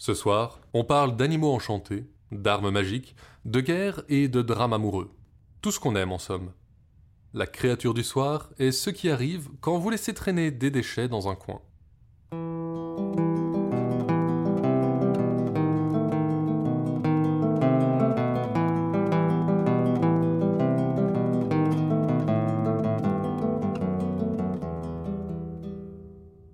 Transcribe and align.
Ce 0.00 0.14
soir, 0.14 0.60
on 0.72 0.82
parle 0.82 1.14
d'animaux 1.14 1.52
enchantés, 1.52 2.06
d'armes 2.32 2.70
magiques, 2.70 3.14
de 3.44 3.60
guerre 3.60 4.02
et 4.08 4.28
de 4.28 4.40
drames 4.40 4.72
amoureux. 4.72 5.10
Tout 5.60 5.70
ce 5.70 5.78
qu'on 5.78 5.94
aime 5.94 6.10
en 6.10 6.18
somme. 6.18 6.52
La 7.34 7.46
créature 7.46 7.92
du 7.92 8.02
soir 8.02 8.48
est 8.58 8.70
ce 8.70 8.88
qui 8.88 9.10
arrive 9.10 9.50
quand 9.60 9.76
vous 9.76 9.90
laissez 9.90 10.14
traîner 10.14 10.50
des 10.52 10.70
déchets 10.70 11.06
dans 11.06 11.28
un 11.28 11.34
coin. 11.34 11.60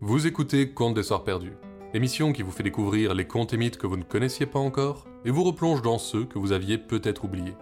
Vous 0.01 0.27
écoutez 0.27 0.73
Contes 0.73 0.95
des 0.95 1.05
Soirs 1.05 1.23
Perdus, 1.23 1.53
émission 1.95 2.33
qui 2.33 2.43
vous 2.43 2.51
fait 2.51 2.63
découvrir 2.63 3.15
les 3.15 3.27
contes 3.27 3.53
et 3.53 3.57
mythes 3.57 3.79
que 3.79 3.87
vous 3.87 3.97
ne 3.97 4.03
connaissiez 4.03 4.47
pas 4.47 4.59
encore 4.59 5.07
et 5.25 5.31
vous 5.31 5.45
replonge 5.45 5.83
dans 5.83 5.99
ceux 5.99 6.25
que 6.25 6.39
vous 6.39 6.53
aviez 6.53 6.79
peut-être 6.79 7.25
oubliés. 7.25 7.57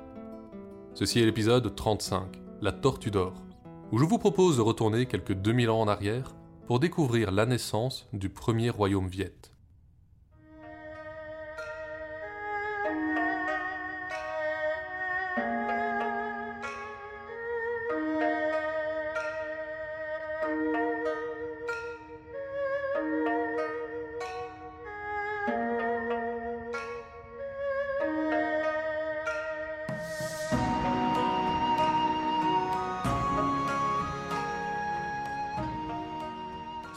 Ceci 0.95 1.21
est 1.21 1.27
l'épisode 1.27 1.75
35, 1.75 2.23
La 2.63 2.73
Tortue 2.73 3.11
d'Or, 3.11 3.35
où 3.93 3.99
je 3.99 4.05
vous 4.05 4.19
propose 4.19 4.57
de 4.57 4.63
retourner 4.63 5.07
quelques 5.07 5.35
2000 5.35 5.71
ans 5.71 5.81
en 5.81 5.89
arrière 5.89 6.35
pour 6.67 6.81
découvrir 6.81 7.31
la 7.31 7.47
naissance 7.47 8.09
du 8.13 8.29
premier 8.29 8.71
royaume 8.71 9.09
viet. 9.09 9.54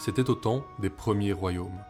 C'était 0.08 0.30
au 0.30 0.36
temps 0.36 0.64
des 0.80 0.90
premiers 0.90 1.34
royaumes. 1.34 1.84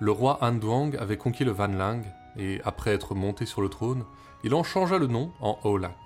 Le 0.00 0.10
roi 0.10 0.38
Anduang 0.40 0.96
avait 0.98 1.18
conquis 1.18 1.44
le 1.44 1.50
Van 1.50 1.66
Lang, 1.66 2.02
et 2.38 2.62
après 2.64 2.94
être 2.94 3.14
monté 3.14 3.44
sur 3.44 3.60
le 3.60 3.68
trône, 3.68 4.06
il 4.42 4.54
en 4.54 4.62
changea 4.62 4.96
le 4.96 5.06
nom 5.06 5.32
en 5.38 5.58
Olak. 5.64 5.98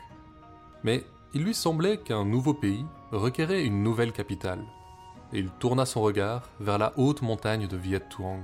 Mais 0.83 1.05
il 1.35 1.45
lui 1.45 1.55
semblait 1.55 1.99
qu'un 1.99 2.25
nouveau 2.25 2.53
pays 2.53 2.85
requérait 3.13 3.63
une 3.65 3.85
nouvelle 3.85 4.11
capitale, 4.11 4.65
et 5.33 5.39
il 5.39 5.51
tourna 5.51 5.87
son 5.87 6.03
regard 6.03 6.51
vers 6.59 6.79
la 6.79 6.93
haute 6.97 7.23
montagne 7.23 7.69
de 7.69 7.77
Viet 7.77 8.09
Tuang, 8.11 8.43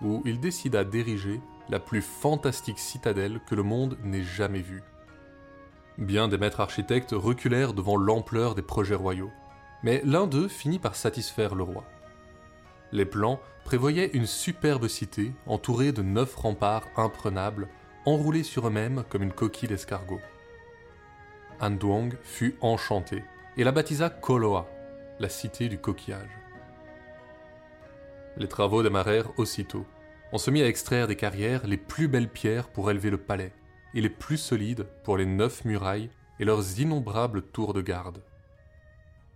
où 0.00 0.22
il 0.24 0.38
décida 0.38 0.84
d'ériger 0.84 1.40
la 1.68 1.80
plus 1.80 2.02
fantastique 2.02 2.78
citadelle 2.78 3.40
que 3.48 3.56
le 3.56 3.64
monde 3.64 3.98
n'ait 4.04 4.22
jamais 4.22 4.62
vue. 4.62 4.84
Bien 5.98 6.28
des 6.28 6.38
maîtres 6.38 6.60
architectes 6.60 7.16
reculèrent 7.16 7.74
devant 7.74 7.96
l'ampleur 7.96 8.54
des 8.54 8.62
projets 8.62 8.94
royaux, 8.94 9.32
mais 9.82 10.02
l'un 10.04 10.28
d'eux 10.28 10.46
finit 10.46 10.78
par 10.78 10.94
satisfaire 10.94 11.56
le 11.56 11.64
roi. 11.64 11.82
Les 12.94 13.04
plans 13.04 13.40
prévoyaient 13.64 14.12
une 14.14 14.24
superbe 14.24 14.86
cité 14.86 15.32
entourée 15.46 15.90
de 15.90 16.00
neuf 16.00 16.36
remparts 16.36 16.86
imprenables, 16.96 17.66
enroulés 18.06 18.44
sur 18.44 18.68
eux-mêmes 18.68 19.02
comme 19.08 19.24
une 19.24 19.32
coquille 19.32 19.68
d'escargot. 19.68 20.20
Anduang 21.60 22.10
fut 22.22 22.54
enchanté 22.60 23.24
et 23.56 23.64
la 23.64 23.72
baptisa 23.72 24.10
Koloa, 24.10 24.68
la 25.18 25.28
cité 25.28 25.68
du 25.68 25.76
coquillage. 25.76 26.38
Les 28.36 28.46
travaux 28.46 28.84
démarrèrent 28.84 29.36
aussitôt. 29.40 29.86
On 30.32 30.38
se 30.38 30.52
mit 30.52 30.62
à 30.62 30.68
extraire 30.68 31.08
des 31.08 31.16
carrières 31.16 31.66
les 31.66 31.76
plus 31.76 32.06
belles 32.06 32.30
pierres 32.30 32.68
pour 32.68 32.92
élever 32.92 33.10
le 33.10 33.18
palais, 33.18 33.52
et 33.94 34.02
les 34.02 34.08
plus 34.08 34.36
solides 34.36 34.86
pour 35.02 35.16
les 35.16 35.26
neuf 35.26 35.64
murailles 35.64 36.10
et 36.38 36.44
leurs 36.44 36.78
innombrables 36.78 37.42
tours 37.42 37.74
de 37.74 37.80
garde. 37.80 38.22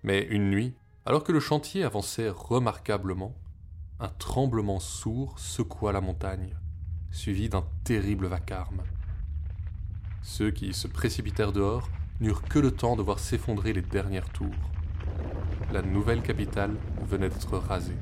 Mais 0.05 0.23
une 0.31 0.49
nuit, 0.49 0.75
alors 1.07 1.25
que 1.25 1.33
le 1.33 1.41
chantier 1.41 1.83
avançait 1.83 2.29
remarquablement, 2.29 3.35
un 4.01 4.09
tremblement 4.09 4.79
sourd 4.79 5.39
secoua 5.39 5.93
la 5.93 6.01
montagne, 6.01 6.55
suivi 7.11 7.49
d'un 7.49 7.65
terrible 7.83 8.27
vacarme. 8.27 8.83
Ceux 10.23 10.53
qui 10.53 10.73
se 10.73 10.87
précipitèrent 10.87 11.53
dehors 11.53 11.89
n'eurent 12.21 12.43
que 12.43 12.61
le 12.61 12.71
temps 12.71 12.95
de 12.95 13.03
voir 13.03 13.19
s'effondrer 13.19 13.73
les 13.73 13.83
dernières 13.83 14.29
tours. 14.31 14.55
La 15.73 15.83
nouvelle 15.83 16.23
capitale 16.23 16.75
venait 17.03 17.29
d'être 17.29 17.59
rasée. 17.59 17.97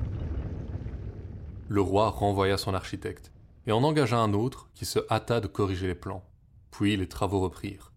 Le 1.69 1.81
roi 1.81 2.11
renvoya 2.11 2.59
son 2.59 2.75
architecte 2.75 3.33
et 3.67 3.73
en 3.73 3.83
engagea 3.83 4.19
un 4.19 4.35
autre 4.35 4.69
qui 4.75 4.85
se 4.85 4.99
hâta 5.11 5.41
de 5.41 5.47
corriger 5.47 5.87
les 5.87 5.95
plans. 5.95 6.25
Puis 6.71 6.97
les 6.97 7.09
travaux 7.09 7.41
reprirent. 7.41 7.93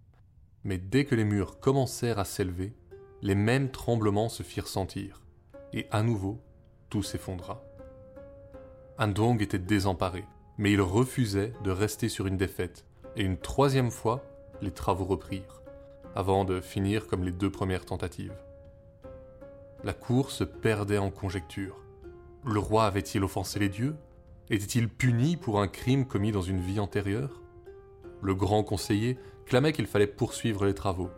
Mais 0.63 0.77
dès 0.77 1.03
que 1.03 1.15
les 1.15 1.25
murs 1.25 1.59
commencèrent 1.59 2.19
à 2.19 2.25
s'élever, 2.25 2.75
les 3.21 3.35
mêmes 3.35 3.69
tremblements 3.69 4.29
se 4.29 4.43
firent 4.43 4.67
sentir, 4.67 5.21
et 5.73 5.87
à 5.91 6.01
nouveau 6.01 6.41
tout 6.89 7.03
s'effondra. 7.03 7.68
Andong 8.99 9.41
était 9.41 9.59
désemparé, 9.59 10.25
mais 10.57 10.73
il 10.73 10.81
refusait 10.81 11.53
de 11.63 11.71
rester 11.71 12.09
sur 12.09 12.27
une 12.27 12.35
défaite, 12.35 12.83
et 13.15 13.23
une 13.23 13.37
troisième 13.37 13.91
fois, 13.91 14.25
les 14.61 14.71
travaux 14.71 15.05
reprirent, 15.05 15.61
avant 16.15 16.43
de 16.43 16.59
finir 16.59 17.07
comme 17.07 17.23
les 17.23 17.31
deux 17.31 17.49
premières 17.49 17.85
tentatives. 17.85 18.35
La 19.85 19.93
cour 19.93 20.31
se 20.31 20.43
perdait 20.43 20.97
en 20.97 21.11
conjectures. 21.11 21.81
Le 22.43 22.59
roi 22.59 22.83
avait-il 22.83 23.23
offensé 23.23 23.57
les 23.57 23.69
dieux? 23.69 23.95
Était-il 24.49 24.89
puni 24.89 25.37
pour 25.37 25.61
un 25.61 25.69
crime 25.69 26.05
commis 26.05 26.33
dans 26.33 26.41
une 26.41 26.59
vie 26.59 26.81
antérieure? 26.81 27.41
Le 28.21 28.35
grand 28.35 28.65
conseiller 28.65 29.17
clamait 29.45 29.71
qu'il 29.71 29.87
fallait 29.87 30.07
poursuivre 30.07 30.65
les 30.65 30.75
travaux, 30.75 31.09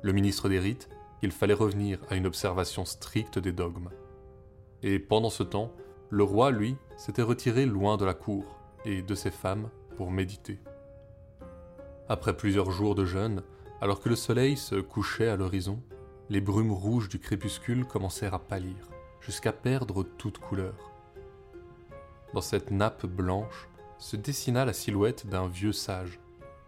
le 0.00 0.14
ministre 0.14 0.48
des 0.48 0.58
rites 0.58 0.88
qu'il 1.20 1.32
fallait 1.32 1.52
revenir 1.52 2.00
à 2.08 2.16
une 2.16 2.26
observation 2.26 2.86
stricte 2.86 3.38
des 3.38 3.52
dogmes. 3.52 3.90
Et 4.82 4.98
pendant 4.98 5.30
ce 5.30 5.42
temps, 5.42 5.70
le 6.10 6.22
roi, 6.22 6.50
lui, 6.50 6.76
s'était 6.96 7.22
retiré 7.22 7.66
loin 7.66 7.96
de 7.96 8.04
la 8.04 8.14
cour 8.14 8.44
et 8.84 9.02
de 9.02 9.14
ses 9.14 9.30
femmes 9.30 9.68
pour 9.96 10.10
méditer. 10.10 10.58
Après 12.08 12.36
plusieurs 12.36 12.70
jours 12.70 12.94
de 12.94 13.04
jeûne, 13.04 13.42
alors 13.80 14.00
que 14.00 14.08
le 14.08 14.16
soleil 14.16 14.56
se 14.56 14.76
couchait 14.76 15.28
à 15.28 15.36
l'horizon, 15.36 15.82
les 16.30 16.40
brumes 16.40 16.72
rouges 16.72 17.08
du 17.08 17.18
crépuscule 17.18 17.84
commencèrent 17.84 18.34
à 18.34 18.38
pâlir, 18.38 18.88
jusqu'à 19.20 19.52
perdre 19.52 20.02
toute 20.02 20.38
couleur. 20.38 20.92
Dans 22.34 22.40
cette 22.40 22.70
nappe 22.70 23.06
blanche 23.06 23.68
se 23.98 24.16
dessina 24.16 24.64
la 24.64 24.72
silhouette 24.72 25.26
d'un 25.26 25.48
vieux 25.48 25.72
sage, 25.72 26.20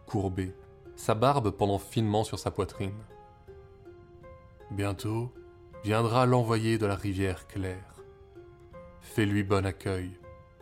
courbé, 0.06 0.54
sa 0.96 1.14
barbe 1.14 1.50
pendant 1.50 1.78
finement 1.78 2.24
sur 2.24 2.38
sa 2.38 2.50
poitrine. 2.50 3.04
Bientôt 4.70 5.32
viendra 5.84 6.26
l'envoyé 6.26 6.78
de 6.78 6.86
la 6.86 6.96
rivière 6.96 7.46
claire. 7.46 7.97
Fais-lui 9.14 9.42
bon 9.42 9.66
accueil, 9.66 10.10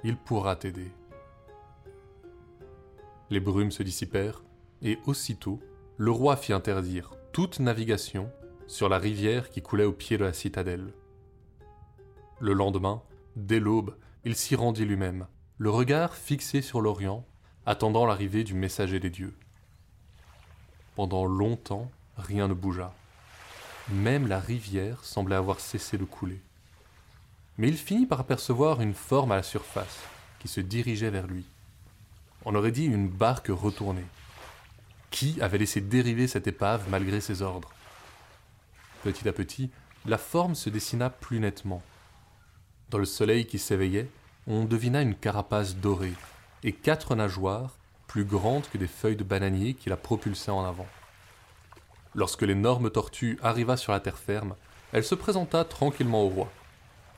il 0.03 0.17
pourra 0.17 0.57
t'aider. 0.57 0.91
Les 3.29 3.41
brumes 3.41 3.73
se 3.73 3.83
dissipèrent, 3.83 4.45
et 4.81 4.99
aussitôt, 5.05 5.61
le 5.99 6.11
roi 6.11 6.37
fit 6.37 6.55
interdire 6.55 7.17
toute 7.33 7.61
navigation 7.61 8.31
sur 8.67 8.89
la 8.89 8.99
rivière 8.99 9.51
qui 9.51 9.61
coulait 9.61 9.84
au 9.84 9.93
pied 9.93 10.17
de 10.17 10.25
la 10.25 10.33
citadelle. 10.33 10.95
Le 12.41 12.55
lendemain, 12.55 13.03
dès 13.34 13.61
l'aube, 13.61 13.95
il 14.25 14.37
s'y 14.37 14.55
rendit 14.55 14.87
lui-même, 14.87 15.27
le 15.59 15.69
regard 15.69 16.15
fixé 16.15 16.63
sur 16.63 16.81
l'Orient, 16.81 17.27
attendant 17.67 18.07
l'arrivée 18.07 18.45
du 18.45 18.55
messager 18.55 19.01
des 19.01 19.11
dieux. 19.11 19.34
Pendant 20.95 21.27
longtemps, 21.27 21.91
rien 22.17 22.49
ne 22.49 22.55
bougea. 22.55 22.95
Même 23.91 24.28
la 24.28 24.41
rivière 24.41 25.05
semblait 25.05 25.37
avoir 25.37 25.61
cessé 25.61 25.99
de 25.99 26.05
couler 26.05 26.41
mais 27.59 27.69
il 27.69 27.77
finit 27.77 28.06
par 28.06 28.21
apercevoir 28.21 28.81
une 28.81 28.94
forme 28.94 29.33
à 29.33 29.37
la 29.37 29.43
surface 29.43 29.99
qui 30.39 30.49
se 30.49 30.61
dirigeait 30.61 31.11
vers 31.11 31.27
lui. 31.27 31.44
On 32.45 32.54
aurait 32.54 32.72
dit 32.72 32.84
une 32.84 33.09
barque 33.09 33.48
retournée. 33.51 34.04
Qui 35.10 35.41
avait 35.41 35.59
laissé 35.59 35.80
dériver 35.80 36.28
cette 36.28 36.47
épave 36.47 36.84
malgré 36.91 37.21
ses 37.21 37.42
ordres? 37.42 37.72
Petit 39.03 39.28
à 39.28 39.33
petit, 39.33 39.71
la 40.04 40.19
forme 40.19 40.54
se 40.54 40.71
dessina 40.71 41.10
plus 41.10 41.41
nettement. 41.41 41.83
Dans 42.91 42.98
le 42.98 43.04
soleil 43.04 43.47
qui 43.47 43.59
s'éveillait, 43.59 44.09
on 44.47 44.65
devina 44.65 45.03
une 45.03 45.15
carapace 45.15 45.77
dorée 45.77 46.15
et 46.63 46.72
quatre 46.72 47.16
nageoires 47.16 47.75
plus 48.07 48.25
grandes 48.25 48.69
que 48.69 48.78
des 48.78 48.86
feuilles 48.86 49.16
de 49.16 49.25
bananier 49.25 49.75
qui 49.75 49.89
la 49.89 49.97
propulsaient 49.97 50.51
en 50.51 50.65
avant. 50.65 50.86
Lorsque 52.15 52.42
l'énorme 52.42 52.91
tortue 52.91 53.39
arriva 53.42 53.77
sur 53.77 53.92
la 53.92 54.01
terre 54.01 54.19
ferme, 54.19 54.54
elle 54.92 55.04
se 55.04 55.15
présenta 55.15 55.65
tranquillement 55.65 56.22
au 56.22 56.28
roi. 56.28 56.53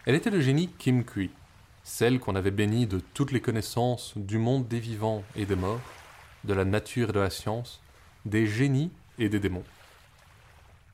Elle 0.08 0.14
était 0.14 0.30
le 0.30 0.40
génie 0.40 0.70
Kim 0.78 1.04
Kui, 1.04 1.28
celle 1.82 2.18
qu'on 2.18 2.34
avait 2.34 2.50
bénie 2.50 2.86
de 2.86 2.98
toutes 3.12 3.30
les 3.30 3.42
connaissances 3.42 4.14
du 4.16 4.38
monde 4.38 4.66
des 4.66 4.80
vivants 4.80 5.22
et 5.36 5.44
des 5.44 5.54
morts, 5.54 5.82
de 6.44 6.54
la 6.54 6.64
nature 6.64 7.10
et 7.10 7.12
de 7.12 7.20
la 7.20 7.28
science, 7.28 7.82
des 8.24 8.46
génies 8.46 8.90
et 9.18 9.28
des 9.28 9.38
démons. 9.38 9.66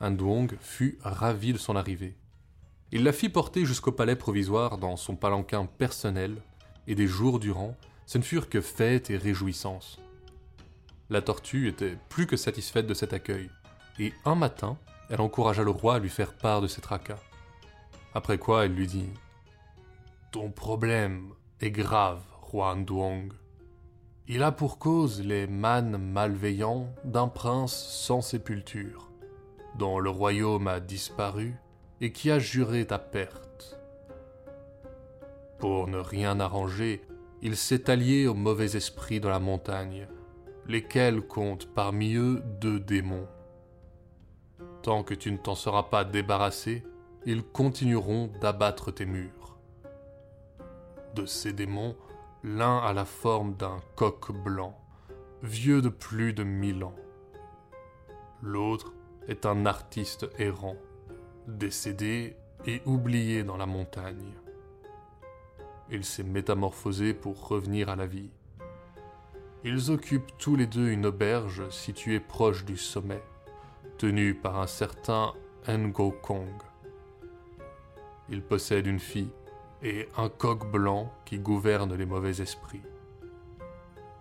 Duong 0.00 0.56
fut 0.60 0.98
ravi 1.04 1.52
de 1.52 1.58
son 1.58 1.76
arrivée. 1.76 2.16
Il 2.90 3.04
la 3.04 3.12
fit 3.12 3.28
porter 3.28 3.64
jusqu'au 3.64 3.92
palais 3.92 4.16
provisoire 4.16 4.78
dans 4.78 4.96
son 4.96 5.14
palanquin 5.14 5.64
personnel, 5.66 6.34
et 6.88 6.96
des 6.96 7.06
jours 7.06 7.38
durant, 7.38 7.76
ce 8.06 8.18
ne 8.18 8.24
furent 8.24 8.48
que 8.48 8.60
fêtes 8.60 9.10
et 9.10 9.16
réjouissances. 9.16 10.00
La 11.08 11.22
tortue 11.22 11.68
était 11.68 11.96
plus 12.08 12.26
que 12.26 12.36
satisfaite 12.36 12.88
de 12.88 12.94
cet 12.94 13.12
accueil, 13.12 13.48
et 14.00 14.12
un 14.24 14.34
matin, 14.34 14.76
elle 15.08 15.20
encouragea 15.20 15.62
le 15.62 15.70
roi 15.70 15.94
à 15.94 15.98
lui 16.00 16.10
faire 16.10 16.32
part 16.32 16.60
de 16.60 16.66
ses 16.66 16.80
tracas. 16.80 17.20
Après 18.14 18.38
quoi, 18.38 18.64
elle 18.64 18.74
lui 18.74 18.86
dit 18.86 19.10
Ton 20.30 20.50
problème 20.50 21.32
est 21.60 21.72
grave, 21.72 22.22
roi 22.40 22.76
Nduong. 22.76 23.32
Il 24.28 24.44
a 24.44 24.52
pour 24.52 24.78
cause 24.78 25.20
les 25.20 25.48
mânes 25.48 25.98
malveillants 25.98 26.88
d'un 27.04 27.26
prince 27.26 27.74
sans 27.74 28.20
sépulture, 28.20 29.10
dont 29.78 29.98
le 29.98 30.10
royaume 30.10 30.68
a 30.68 30.78
disparu 30.78 31.56
et 32.00 32.12
qui 32.12 32.30
a 32.30 32.38
juré 32.38 32.86
ta 32.86 32.98
perte. 32.98 33.78
Pour 35.58 35.88
ne 35.88 35.98
rien 35.98 36.38
arranger, 36.38 37.02
il 37.42 37.56
s'est 37.56 37.90
allié 37.90 38.28
aux 38.28 38.34
mauvais 38.34 38.76
esprits 38.76 39.20
de 39.20 39.28
la 39.28 39.40
montagne, 39.40 40.06
lesquels 40.66 41.20
comptent 41.20 41.68
parmi 41.74 42.14
eux 42.14 42.42
deux 42.60 42.78
démons. 42.78 43.26
Tant 44.82 45.02
que 45.02 45.14
tu 45.14 45.32
ne 45.32 45.36
t'en 45.36 45.54
seras 45.54 45.84
pas 45.84 46.04
débarrassé, 46.04 46.84
ils 47.26 47.42
continueront 47.42 48.30
d'abattre 48.40 48.90
tes 48.90 49.06
murs. 49.06 49.56
De 51.14 51.26
ces 51.26 51.52
démons, 51.52 51.96
l'un 52.42 52.78
a 52.78 52.92
la 52.92 53.04
forme 53.04 53.54
d'un 53.54 53.80
coq 53.96 54.32
blanc, 54.32 54.78
vieux 55.42 55.80
de 55.80 55.88
plus 55.88 56.32
de 56.32 56.44
mille 56.44 56.84
ans. 56.84 56.96
L'autre 58.42 58.92
est 59.28 59.46
un 59.46 59.64
artiste 59.64 60.28
errant, 60.38 60.76
décédé 61.46 62.36
et 62.66 62.82
oublié 62.84 63.42
dans 63.42 63.56
la 63.56 63.66
montagne. 63.66 64.34
Il 65.90 66.04
s'est 66.04 66.24
métamorphosé 66.24 67.14
pour 67.14 67.48
revenir 67.48 67.88
à 67.88 67.96
la 67.96 68.06
vie. 68.06 68.30
Ils 69.64 69.90
occupent 69.90 70.36
tous 70.38 70.56
les 70.56 70.66
deux 70.66 70.88
une 70.88 71.06
auberge 71.06 71.68
située 71.70 72.20
proche 72.20 72.66
du 72.66 72.76
sommet, 72.76 73.22
tenue 73.96 74.34
par 74.34 74.58
un 74.58 74.66
certain 74.66 75.32
Ngo 75.66 76.10
Kong. 76.10 76.50
Il 78.28 78.42
possède 78.42 78.86
une 78.86 79.00
fille 79.00 79.30
et 79.82 80.08
un 80.16 80.28
coq 80.28 80.70
blanc 80.70 81.12
qui 81.24 81.38
gouverne 81.38 81.94
les 81.94 82.06
mauvais 82.06 82.40
esprits. 82.40 82.82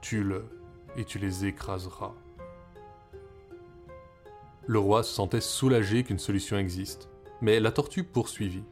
Tue-le 0.02 0.46
et 0.98 1.06
tu 1.06 1.20
les 1.20 1.46
écraseras. 1.46 2.14
Le 4.66 4.80
roi 4.80 5.04
se 5.04 5.14
sentait 5.14 5.42
soulagé 5.42 6.04
qu'une 6.04 6.20
solution 6.20 6.58
existe, 6.58 7.10
mais 7.42 7.60
la 7.60 7.72
tortue 7.72 8.04
poursuivit. 8.04 8.66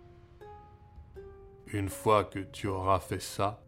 Une 1.67 1.89
fois 1.89 2.23
que 2.23 2.39
tu 2.39 2.67
auras 2.67 2.99
fait 2.99 3.21
ça, 3.21 3.63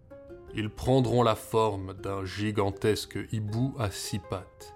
ils 0.56 0.70
prendront 0.70 1.24
la 1.24 1.36
forme 1.36 1.94
d'un 1.94 2.26
gigantesque 2.26 3.18
hibou 3.32 3.74
à 3.80 3.90
six 3.92 4.20
pattes, 4.20 4.76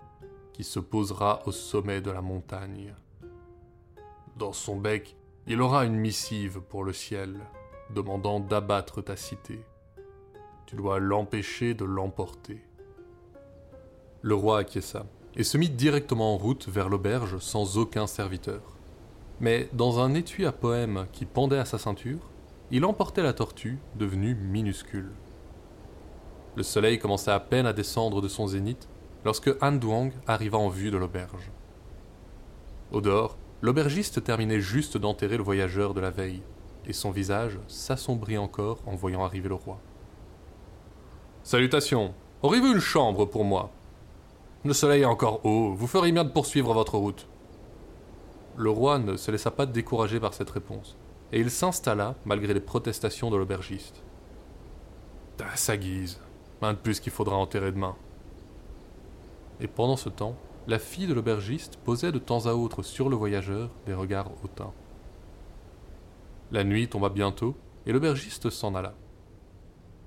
qui 0.53 0.63
se 0.63 0.79
posera 0.79 1.41
au 1.45 1.51
sommet 1.51 2.01
de 2.01 2.11
la 2.11 2.21
montagne. 2.21 2.95
Dans 4.37 4.53
son 4.53 4.77
bec, 4.77 5.15
il 5.47 5.61
aura 5.61 5.85
une 5.85 5.95
missive 5.95 6.59
pour 6.59 6.83
le 6.83 6.91
ciel, 6.91 7.39
demandant 7.95 8.39
d'abattre 8.41 9.01
ta 9.01 9.15
cité. 9.15 9.61
Tu 10.65 10.75
dois 10.75 10.99
l'empêcher 10.99 11.73
de 11.73 11.85
l'emporter. 11.85 12.61
Le 14.21 14.35
roi 14.35 14.59
acquiesça 14.59 15.05
et 15.37 15.43
se 15.43 15.57
mit 15.57 15.69
directement 15.69 16.33
en 16.33 16.37
route 16.37 16.67
vers 16.67 16.89
l'auberge 16.89 17.37
sans 17.37 17.77
aucun 17.77 18.07
serviteur. 18.07 18.61
Mais 19.39 19.69
dans 19.71 19.99
un 19.99 20.13
étui 20.15 20.45
à 20.45 20.51
poème 20.51 21.05
qui 21.13 21.25
pendait 21.25 21.59
à 21.59 21.65
sa 21.65 21.77
ceinture, 21.77 22.29
il 22.69 22.83
emportait 22.83 23.23
la 23.23 23.33
tortue, 23.33 23.79
devenue 23.95 24.35
minuscule. 24.35 25.11
Le 26.55 26.63
soleil 26.63 26.99
commençait 26.99 27.31
à 27.31 27.39
peine 27.39 27.67
à 27.67 27.71
descendre 27.71 28.19
de 28.19 28.27
son 28.27 28.47
zénith 28.47 28.89
lorsque 29.23 29.55
Han 29.61 29.73
Duang 29.73 30.11
arriva 30.25 30.57
en 30.57 30.69
vue 30.69 30.91
de 30.91 30.97
l'auberge. 30.97 31.51
Au 32.91 32.99
dehors, 32.99 33.37
l'aubergiste 33.61 34.23
terminait 34.23 34.61
juste 34.61 34.97
d'enterrer 34.97 35.37
le 35.37 35.43
voyageur 35.43 35.93
de 35.93 36.01
la 36.01 36.11
veille, 36.11 36.43
et 36.85 36.93
son 36.93 37.11
visage 37.11 37.59
s'assombrit 37.67 38.37
encore 38.37 38.79
en 38.85 38.95
voyant 38.95 39.23
arriver 39.23 39.49
le 39.49 39.55
roi. 39.55 39.79
Salutations. 41.43 42.13
Auriez-vous 42.41 42.73
une 42.73 42.79
chambre 42.79 43.25
pour 43.25 43.43
moi? 43.43 43.71
Le 44.63 44.73
soleil 44.73 45.01
est 45.01 45.05
encore 45.05 45.45
haut, 45.45 45.73
vous 45.73 45.87
feriez 45.87 46.11
bien 46.11 46.23
de 46.23 46.29
poursuivre 46.29 46.73
votre 46.73 46.97
route. 46.97 47.27
Le 48.57 48.69
roi 48.69 48.99
ne 48.99 49.17
se 49.17 49.31
laissa 49.31 49.51
pas 49.51 49.65
décourager 49.65 50.19
par 50.19 50.33
cette 50.33 50.49
réponse, 50.49 50.97
et 51.31 51.39
il 51.39 51.51
s'installa 51.51 52.15
malgré 52.25 52.53
les 52.53 52.59
protestations 52.59 53.29
de 53.29 53.37
l'aubergiste. 53.37 54.03
À 55.39 55.55
sa 55.55 55.77
guise, 55.77 56.19
un 56.61 56.73
de 56.73 56.77
plus 56.77 56.99
qu'il 56.99 57.11
faudra 57.11 57.35
enterrer 57.35 57.71
demain. 57.71 57.95
Et 59.59 59.67
pendant 59.67 59.97
ce 59.97 60.09
temps, 60.09 60.35
la 60.67 60.79
fille 60.79 61.07
de 61.07 61.13
l'aubergiste 61.13 61.77
posait 61.77 62.11
de 62.11 62.19
temps 62.19 62.45
à 62.45 62.53
autre 62.53 62.83
sur 62.83 63.07
le 63.07 63.15
voyageur 63.15 63.71
des 63.85 63.93
regards 63.93 64.31
hautains. 64.43 64.73
La 66.51 66.65
nuit 66.65 66.89
tomba 66.89 67.09
bientôt, 67.09 67.55
et 67.85 67.93
l'aubergiste 67.93 68.49
s'en 68.49 68.75
alla. 68.75 68.93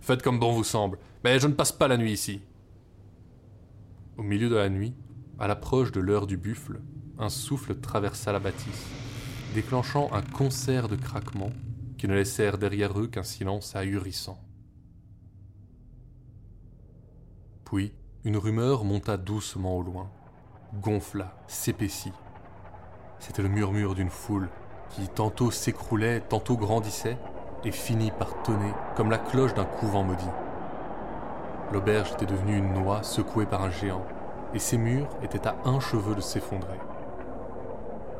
Faites 0.03 0.23
comme 0.23 0.39
bon 0.39 0.53
vous 0.53 0.65
semble, 0.65 0.99
mais 1.25 1.39
je 1.39 1.47
ne 1.47 1.55
passe 1.55 1.73
pas 1.73 1.89
la 1.89 1.97
nuit 1.97 2.12
ici. 2.12 2.43
Au 4.19 4.23
milieu 4.23 4.51
de 4.51 4.57
la 4.57 4.69
nuit, 4.69 4.95
à 5.39 5.49
l'approche 5.49 5.93
de 5.93 6.01
l'heure 6.01 6.27
du 6.27 6.37
buffle, 6.37 6.81
un 7.19 7.31
souffle 7.31 7.81
traversa 7.81 8.31
la 8.31 8.39
bâtisse, 8.39 8.87
déclenchant 9.55 10.11
un 10.12 10.23
concert 10.23 10.89
de 10.89 10.97
craquements 10.97 11.53
qui 11.97 12.07
ne 12.07 12.15
laissèrent 12.15 12.59
derrière 12.59 12.99
eux 13.01 13.07
qu'un 13.07 13.23
silence 13.23 13.75
ahurissant. 13.75 14.39
Puis, 17.65 17.95
une 18.25 18.37
rumeur 18.37 18.85
monta 18.85 19.17
doucement 19.17 19.79
au 19.79 19.83
loin, 19.83 20.11
gonfla, 20.75 21.33
s'épaissit. 21.47 22.13
C'était 23.19 23.43
le 23.43 23.49
murmure 23.49 23.95
d'une 23.95 24.11
foule 24.11 24.49
qui 24.91 25.09
tantôt 25.09 25.51
s'écroulait, 25.51 26.21
tantôt 26.21 26.57
grandissait, 26.57 27.17
et 27.65 27.73
finit 27.73 28.11
par 28.11 28.43
tonner 28.43 28.73
comme 28.97 29.11
la 29.11 29.19
cloche 29.19 29.55
d'un 29.55 29.65
couvent 29.65 30.03
maudit. 30.03 30.25
L'auberge 31.73 32.13
était 32.13 32.27
devenue 32.27 32.57
une 32.57 32.73
noix 32.73 33.03
secouée 33.03 33.47
par 33.47 33.63
un 33.63 33.71
géant, 33.71 34.05
et 34.55 34.59
ses 34.59 34.79
murs 34.79 35.09
étaient 35.23 35.47
à 35.47 35.57
un 35.65 35.79
cheveu 35.79 36.15
de 36.15 36.21
s'effondrer. 36.21 36.79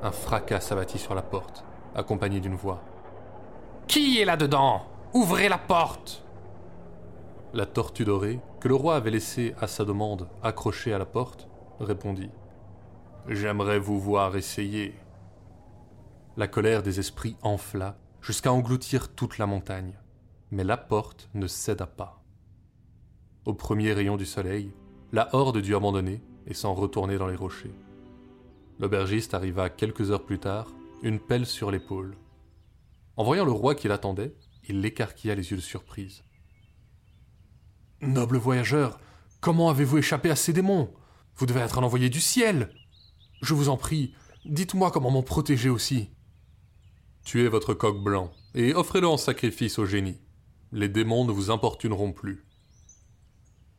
Un 0.03 0.13
fracas 0.13 0.61
s'abattit 0.61 0.99
sur 0.99 1.15
la 1.15 1.23
porte, 1.23 1.65
accompagné 1.95 2.41
d'une 2.41 2.55
voix. 2.55 2.81
Qui 3.89 4.21
est 4.21 4.25
là-dedans? 4.25 4.83
Ouvrez 5.13 5.49
la 5.49 5.59
porte 5.59 6.23
La 7.53 7.67
tortue 7.67 8.05
dorée, 8.05 8.39
que 8.61 8.69
le 8.69 8.77
roi 8.77 8.95
avait 8.95 9.11
laissée 9.11 9.55
à 9.61 9.67
sa 9.67 9.85
demande 9.85 10.29
accrochée 10.43 10.95
à 10.95 10.99
la 10.99 11.07
porte, 11.07 11.49
répondit. 11.81 12.31
J'aimerais 13.33 13.79
vous 13.79 14.01
voir 14.01 14.37
essayer. 14.37 14.93
La 16.37 16.49
colère 16.49 16.83
des 16.83 16.99
esprits 16.99 17.37
enfla 17.43 17.97
jusqu'à 18.21 18.53
engloutir 18.53 19.15
toute 19.15 19.39
la 19.39 19.47
montagne, 19.47 19.97
mais 20.51 20.65
la 20.65 20.77
porte 20.77 21.31
ne 21.35 21.47
céda 21.47 21.87
pas. 21.87 22.25
Au 23.45 23.55
premier 23.55 23.93
rayon 23.93 24.17
du 24.17 24.27
soleil, 24.27 24.73
la 25.13 25.33
horde 25.33 25.59
dut 25.59 25.77
abandonner 25.77 26.21
et 26.49 26.55
s'en 26.55 26.75
retourner 26.75 27.19
dans 27.19 27.29
les 27.29 27.37
rochers. 27.37 27.75
L'aubergiste 28.81 29.33
arriva 29.33 29.71
quelques 29.71 30.11
heures 30.11 30.27
plus 30.27 30.41
tard, 30.41 30.67
une 31.05 31.21
pelle 31.21 31.47
sur 31.47 31.71
l'épaule. 31.71 32.17
En 33.17 33.23
voyant 33.23 33.45
le 33.45 33.53
roi 33.53 33.77
qui 33.77 33.87
l'attendait, 33.87 34.35
il 34.69 34.81
l'écarquilla 34.81 35.37
les 35.37 35.53
yeux 35.53 35.57
de 35.57 35.63
surprise. 35.63 36.25
Noble 38.01 38.39
voyageur, 38.39 38.99
comment 39.41 39.71
avez-vous 39.71 39.99
échappé 39.99 40.31
à 40.31 40.37
ces 40.37 40.53
démons? 40.53 40.93
Vous 41.37 41.47
devez 41.47 41.61
être 41.61 41.79
un 41.79 41.85
envoyé 41.85 42.11
du 42.11 42.21
ciel. 42.21 42.75
Je 43.43 43.55
vous 43.55 43.71
en 43.71 43.77
prie, 43.77 44.15
dites-moi 44.45 44.91
comment 44.91 45.11
m'en 45.11 45.23
protéger 45.23 45.71
aussi. 45.71 46.11
Tuez 47.25 47.49
votre 47.49 47.73
coq 47.75 48.03
blanc 48.03 48.33
et 48.55 48.75
offrez-le 48.75 49.09
en 49.09 49.17
sacrifice 49.17 49.79
au 49.79 49.87
génie. 49.87 50.19
Les 50.73 50.89
démons 50.89 51.25
ne 51.25 51.33
vous 51.33 51.51
importuneront 51.51 52.13
plus. 52.13 52.45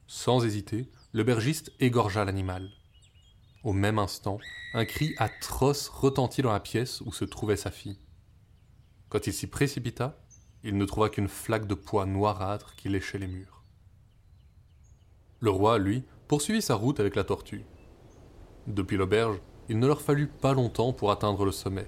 Sans 0.08 0.44
hésiter, 0.44 0.89
l'aubergiste 1.13 1.72
égorgea 1.80 2.25
l'animal. 2.25 2.70
Au 3.63 3.74
même 3.74 4.00
instant, 4.00 4.39
un 4.74 4.86
cri 4.86 5.13
atroce 5.18 5.89
retentit 5.89 6.41
dans 6.41 6.51
la 6.51 6.60
pièce 6.60 7.01
où 7.01 7.13
se 7.13 7.25
trouvait 7.25 7.56
sa 7.56 7.70
fille. 7.70 8.00
Quand 9.10 9.27
il 9.27 9.34
s'y 9.34 9.48
précipita, 9.48 10.24
il 10.63 10.77
ne 10.77 10.86
trouva 10.86 11.10
qu'une 11.10 11.27
flaque 11.27 11.68
de 11.68 11.75
poids 11.75 12.06
noirâtre 12.06 12.75
qui 12.75 12.89
léchait 12.89 13.20
les 13.20 13.27
murs. 13.27 13.63
Le 15.39 15.50
roi, 15.50 15.77
lui, 15.77 16.03
poursuivit 16.27 16.62
sa 16.62 16.75
route 16.75 17.00
avec 17.00 17.15
la 17.15 17.24
tortue. 17.24 17.65
Depuis 18.68 18.98
l'auberge, 18.98 19.41
il 19.72 19.80
ne 19.80 19.88
leur 19.88 20.01
fallut 20.01 20.28
pas 20.28 20.54
longtemps 20.54 20.92
pour 20.92 21.12
atteindre 21.12 21.46
le 21.46 21.54
sommet, 21.54 21.88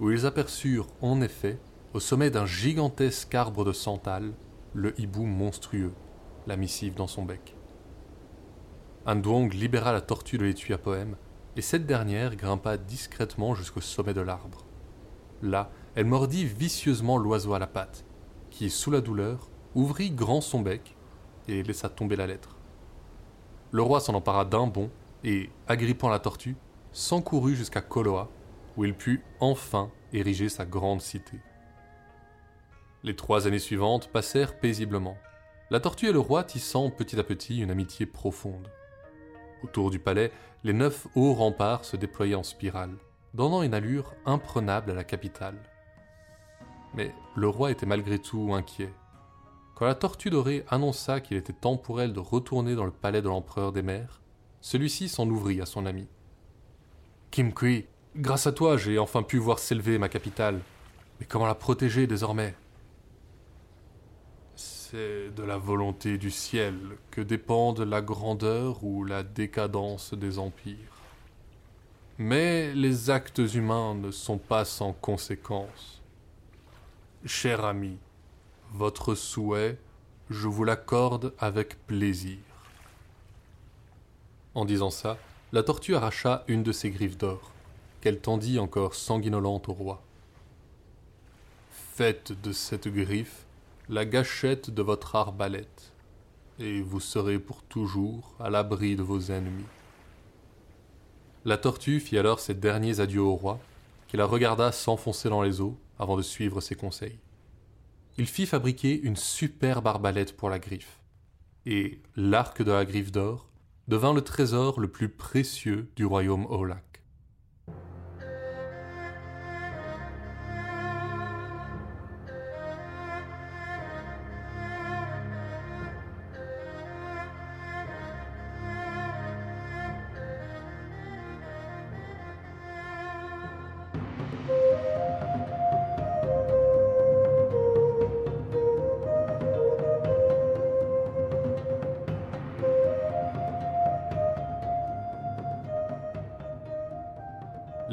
où 0.00 0.10
ils 0.10 0.24
aperçurent 0.24 0.86
en 1.02 1.20
effet, 1.20 1.58
au 1.92 2.00
sommet 2.00 2.30
d'un 2.30 2.46
gigantesque 2.46 3.34
arbre 3.34 3.62
de 3.62 3.72
santal, 3.72 4.32
le 4.72 4.98
hibou 4.98 5.24
monstrueux, 5.24 5.92
la 6.46 6.56
missive 6.56 6.94
dans 6.94 7.06
son 7.06 7.26
bec. 7.26 7.54
Andwong 9.04 9.52
libéra 9.52 9.92
la 9.92 10.00
tortue 10.00 10.38
de 10.38 10.44
l'étui 10.44 10.72
à 10.72 10.78
poème, 10.78 11.16
et 11.56 11.60
cette 11.60 11.84
dernière 11.84 12.36
grimpa 12.36 12.78
discrètement 12.78 13.54
jusqu'au 13.54 13.82
sommet 13.82 14.14
de 14.14 14.22
l'arbre. 14.22 14.64
Là, 15.42 15.70
elle 15.96 16.06
mordit 16.06 16.46
vicieusement 16.46 17.18
l'oiseau 17.18 17.52
à 17.52 17.58
la 17.58 17.66
patte, 17.66 18.06
qui, 18.48 18.70
sous 18.70 18.90
la 18.90 19.02
douleur, 19.02 19.50
ouvrit 19.74 20.10
grand 20.10 20.40
son 20.40 20.60
bec 20.60 20.96
et 21.48 21.62
laissa 21.62 21.90
tomber 21.90 22.16
la 22.16 22.26
lettre. 22.26 22.56
Le 23.72 23.82
roi 23.82 24.00
s'en 24.00 24.14
empara 24.14 24.46
d'un 24.46 24.68
bond 24.68 24.88
et, 25.22 25.50
agrippant 25.68 26.08
la 26.08 26.18
tortue, 26.18 26.56
s'encourut 26.92 27.54
jusqu'à 27.54 27.80
Koloa, 27.80 28.28
où 28.76 28.84
il 28.84 28.94
put 28.94 29.22
enfin 29.40 29.90
ériger 30.12 30.48
sa 30.48 30.64
grande 30.64 31.00
cité. 31.00 31.38
Les 33.02 33.16
trois 33.16 33.46
années 33.46 33.58
suivantes 33.58 34.08
passèrent 34.08 34.58
paisiblement, 34.58 35.16
la 35.70 35.80
tortue 35.80 36.08
et 36.08 36.12
le 36.12 36.18
roi 36.18 36.42
tissant 36.44 36.90
petit 36.90 37.18
à 37.18 37.22
petit 37.22 37.60
une 37.60 37.70
amitié 37.70 38.04
profonde. 38.06 38.68
Autour 39.62 39.90
du 39.90 39.98
palais, 39.98 40.32
les 40.64 40.72
neuf 40.72 41.06
hauts 41.14 41.34
remparts 41.34 41.84
se 41.84 41.96
déployaient 41.96 42.34
en 42.34 42.42
spirale, 42.42 42.96
donnant 43.34 43.62
une 43.62 43.74
allure 43.74 44.14
imprenable 44.26 44.90
à 44.90 44.94
la 44.94 45.04
capitale. 45.04 45.58
Mais 46.94 47.14
le 47.36 47.48
roi 47.48 47.70
était 47.70 47.86
malgré 47.86 48.18
tout 48.18 48.52
inquiet. 48.52 48.92
Quand 49.76 49.86
la 49.86 49.94
tortue 49.94 50.30
dorée 50.30 50.64
annonça 50.68 51.20
qu'il 51.20 51.36
était 51.36 51.52
temps 51.52 51.76
pour 51.76 52.00
elle 52.00 52.12
de 52.12 52.20
retourner 52.20 52.74
dans 52.74 52.84
le 52.84 52.90
palais 52.90 53.22
de 53.22 53.28
l'empereur 53.28 53.72
des 53.72 53.82
mers, 53.82 54.20
celui-ci 54.60 55.08
s'en 55.08 55.28
ouvrit 55.28 55.60
à 55.60 55.66
son 55.66 55.86
ami. 55.86 56.06
Kim 57.30 57.52
Kui, 57.52 57.86
grâce 58.16 58.48
à 58.48 58.52
toi, 58.52 58.76
j'ai 58.76 58.98
enfin 58.98 59.22
pu 59.22 59.38
voir 59.38 59.60
s'élever 59.60 59.98
ma 59.98 60.08
capitale. 60.08 60.60
Mais 61.20 61.26
comment 61.26 61.46
la 61.46 61.54
protéger 61.54 62.08
désormais? 62.08 62.56
C'est 64.56 65.30
de 65.30 65.42
la 65.44 65.56
volonté 65.56 66.18
du 66.18 66.32
ciel 66.32 66.76
que 67.12 67.20
dépendent 67.20 67.80
la 67.82 68.02
grandeur 68.02 68.82
ou 68.82 69.04
la 69.04 69.22
décadence 69.22 70.12
des 70.12 70.40
empires. 70.40 70.98
Mais 72.18 72.74
les 72.74 73.10
actes 73.10 73.38
humains 73.54 73.94
ne 73.94 74.10
sont 74.10 74.38
pas 74.38 74.64
sans 74.64 74.92
conséquences. 74.92 76.02
Cher 77.24 77.64
ami, 77.64 77.96
votre 78.72 79.14
souhait, 79.14 79.78
je 80.30 80.48
vous 80.48 80.64
l'accorde 80.64 81.32
avec 81.38 81.86
plaisir. 81.86 82.38
En 84.54 84.64
disant 84.64 84.90
ça, 84.90 85.16
la 85.52 85.64
tortue 85.64 85.96
arracha 85.96 86.44
une 86.46 86.62
de 86.62 86.70
ses 86.70 86.90
griffes 86.90 87.18
d'or, 87.18 87.50
qu'elle 88.00 88.20
tendit 88.20 88.60
encore 88.60 88.94
sanguinolente 88.94 89.68
au 89.68 89.72
roi. 89.72 90.00
Faites 91.70 92.40
de 92.40 92.52
cette 92.52 92.88
griffe 92.88 93.46
la 93.88 94.04
gâchette 94.04 94.70
de 94.70 94.82
votre 94.82 95.16
arbalète, 95.16 95.92
et 96.60 96.80
vous 96.80 97.00
serez 97.00 97.40
pour 97.40 97.64
toujours 97.64 98.36
à 98.38 98.48
l'abri 98.48 98.94
de 98.94 99.02
vos 99.02 99.32
ennemis. 99.32 99.66
La 101.44 101.58
tortue 101.58 101.98
fit 101.98 102.16
alors 102.16 102.38
ses 102.38 102.54
derniers 102.54 103.00
adieux 103.00 103.22
au 103.22 103.34
roi, 103.34 103.58
qui 104.06 104.16
la 104.16 104.26
regarda 104.26 104.70
s'enfoncer 104.70 105.28
dans 105.28 105.42
les 105.42 105.60
eaux 105.60 105.76
avant 105.98 106.16
de 106.16 106.22
suivre 106.22 106.60
ses 106.60 106.76
conseils. 106.76 107.18
Il 108.18 108.26
fit 108.26 108.46
fabriquer 108.46 109.00
une 109.00 109.16
superbe 109.16 109.88
arbalète 109.88 110.36
pour 110.36 110.48
la 110.48 110.60
griffe, 110.60 111.00
et 111.66 112.00
l'arc 112.14 112.62
de 112.62 112.70
la 112.70 112.84
griffe 112.84 113.10
d'or 113.10 113.49
devint 113.90 114.14
le 114.14 114.20
trésor 114.20 114.78
le 114.78 114.86
plus 114.86 115.08
précieux 115.08 115.90
du 115.96 116.04
royaume 116.04 116.46
Olak. 116.48 116.89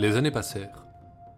Les 0.08 0.16
années 0.16 0.32
passèrent. 0.32 0.86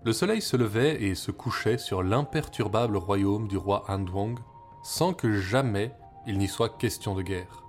Le 0.03 0.13
soleil 0.13 0.43
se 0.43 0.55
levait 0.55 1.01
et 1.01 1.15
se 1.15 1.31
couchait 1.31 1.79
sur 1.79 2.03
l'imperturbable 2.03 2.97
royaume 2.97 3.47
du 3.47 3.57
roi 3.57 3.83
Andwang 3.87 4.37
sans 4.83 5.15
que 5.15 5.33
jamais 5.33 5.91
il 6.27 6.37
n'y 6.37 6.47
soit 6.47 6.77
question 6.77 7.15
de 7.15 7.23
guerre. 7.23 7.63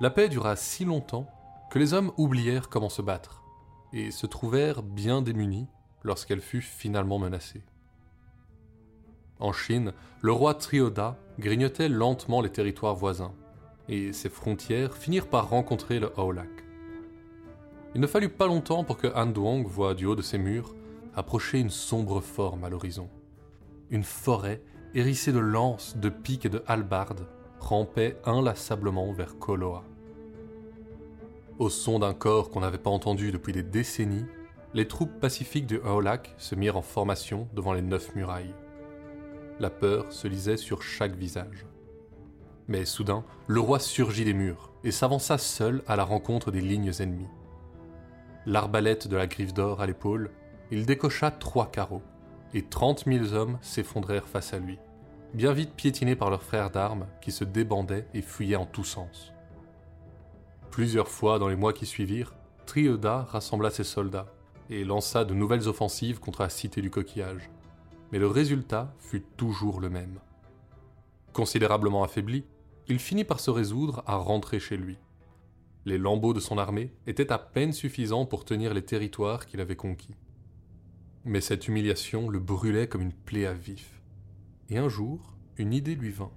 La 0.00 0.10
paix 0.10 0.28
dura 0.28 0.56
si 0.56 0.84
longtemps 0.84 1.28
que 1.70 1.78
les 1.78 1.94
hommes 1.94 2.10
oublièrent 2.16 2.70
comment 2.70 2.88
se 2.88 3.02
battre 3.02 3.44
et 3.92 4.10
se 4.10 4.26
trouvèrent 4.26 4.82
bien 4.82 5.22
démunis 5.22 5.68
lorsqu'elle 6.02 6.40
fut 6.40 6.60
finalement 6.60 7.20
menacée. 7.20 7.62
En 9.38 9.52
Chine, 9.52 9.92
le 10.22 10.32
roi 10.32 10.54
Trioda 10.54 11.16
grignotait 11.38 11.88
lentement 11.88 12.40
les 12.40 12.50
territoires 12.50 12.96
voisins, 12.96 13.34
et 13.88 14.12
ses 14.12 14.28
frontières 14.28 14.96
finirent 14.96 15.28
par 15.28 15.50
rencontrer 15.50 16.00
le 16.00 16.10
Haolac. 16.18 16.63
Il 17.94 18.00
ne 18.00 18.06
fallut 18.08 18.28
pas 18.28 18.46
longtemps 18.48 18.82
pour 18.82 18.98
que 18.98 19.06
Han 19.14 19.26
Duong 19.26 19.66
voie 19.66 19.94
du 19.94 20.04
haut 20.06 20.16
de 20.16 20.22
ses 20.22 20.38
murs 20.38 20.74
approcher 21.14 21.60
une 21.60 21.70
sombre 21.70 22.20
forme 22.20 22.64
à 22.64 22.68
l'horizon. 22.68 23.08
Une 23.90 24.02
forêt 24.02 24.60
hérissée 24.94 25.32
de 25.32 25.38
lances, 25.38 25.96
de 25.96 26.08
piques 26.08 26.46
et 26.46 26.48
de 26.48 26.64
halbardes 26.66 27.28
rampait 27.60 28.16
inlassablement 28.24 29.12
vers 29.12 29.38
Koloa. 29.38 29.84
Au 31.60 31.70
son 31.70 32.00
d'un 32.00 32.14
corps 32.14 32.50
qu'on 32.50 32.60
n'avait 32.60 32.78
pas 32.78 32.90
entendu 32.90 33.30
depuis 33.30 33.52
des 33.52 33.62
décennies, 33.62 34.26
les 34.74 34.88
troupes 34.88 35.20
pacifiques 35.20 35.66
du 35.66 35.80
Aolak 35.82 36.34
se 36.36 36.56
mirent 36.56 36.76
en 36.76 36.82
formation 36.82 37.46
devant 37.54 37.72
les 37.72 37.82
neuf 37.82 38.16
murailles. 38.16 38.54
La 39.60 39.70
peur 39.70 40.12
se 40.12 40.26
lisait 40.26 40.56
sur 40.56 40.82
chaque 40.82 41.14
visage. 41.14 41.64
Mais 42.66 42.84
soudain, 42.86 43.24
le 43.46 43.60
roi 43.60 43.78
surgit 43.78 44.24
des 44.24 44.34
murs 44.34 44.72
et 44.82 44.90
s'avança 44.90 45.38
seul 45.38 45.84
à 45.86 45.94
la 45.94 46.02
rencontre 46.02 46.50
des 46.50 46.60
lignes 46.60 46.90
ennemies 46.98 47.28
l'arbalète 48.46 49.08
de 49.08 49.16
la 49.16 49.26
griffe 49.26 49.54
d'or 49.54 49.80
à 49.80 49.86
l'épaule, 49.86 50.30
il 50.70 50.86
décocha 50.86 51.30
trois 51.30 51.70
carreaux, 51.70 52.02
et 52.52 52.62
trente 52.62 53.06
mille 53.06 53.34
hommes 53.34 53.58
s'effondrèrent 53.62 54.28
face 54.28 54.54
à 54.54 54.58
lui, 54.58 54.78
bien 55.34 55.52
vite 55.52 55.74
piétinés 55.74 56.16
par 56.16 56.30
leurs 56.30 56.42
frères 56.42 56.70
d'armes 56.70 57.06
qui 57.20 57.32
se 57.32 57.44
débandaient 57.44 58.06
et 58.14 58.22
fuyaient 58.22 58.56
en 58.56 58.66
tous 58.66 58.84
sens. 58.84 59.32
Plusieurs 60.70 61.08
fois 61.08 61.38
dans 61.38 61.48
les 61.48 61.56
mois 61.56 61.72
qui 61.72 61.86
suivirent, 61.86 62.34
Trioda 62.66 63.22
rassembla 63.30 63.70
ses 63.70 63.84
soldats 63.84 64.32
et 64.70 64.84
lança 64.84 65.24
de 65.24 65.34
nouvelles 65.34 65.68
offensives 65.68 66.20
contre 66.20 66.42
la 66.42 66.48
cité 66.48 66.80
du 66.80 66.90
coquillage. 66.90 67.50
Mais 68.10 68.18
le 68.18 68.26
résultat 68.26 68.94
fut 68.98 69.22
toujours 69.36 69.80
le 69.80 69.90
même. 69.90 70.18
Considérablement 71.32 72.04
affaibli, 72.04 72.44
il 72.88 72.98
finit 72.98 73.24
par 73.24 73.40
se 73.40 73.50
résoudre 73.50 74.02
à 74.06 74.16
rentrer 74.16 74.60
chez 74.60 74.76
lui. 74.76 74.98
Les 75.86 75.98
lambeaux 75.98 76.32
de 76.32 76.40
son 76.40 76.56
armée 76.56 76.92
étaient 77.06 77.32
à 77.32 77.38
peine 77.38 77.72
suffisants 77.72 78.24
pour 78.24 78.44
tenir 78.44 78.72
les 78.72 78.84
territoires 78.84 79.46
qu'il 79.46 79.60
avait 79.60 79.76
conquis. 79.76 80.14
Mais 81.24 81.40
cette 81.40 81.68
humiliation 81.68 82.28
le 82.28 82.38
brûlait 82.38 82.88
comme 82.88 83.02
une 83.02 83.12
plaie 83.12 83.46
à 83.46 83.52
vif. 83.52 84.02
Et 84.70 84.78
un 84.78 84.88
jour, 84.88 85.34
une 85.58 85.72
idée 85.72 85.94
lui 85.94 86.10
vint. 86.10 86.32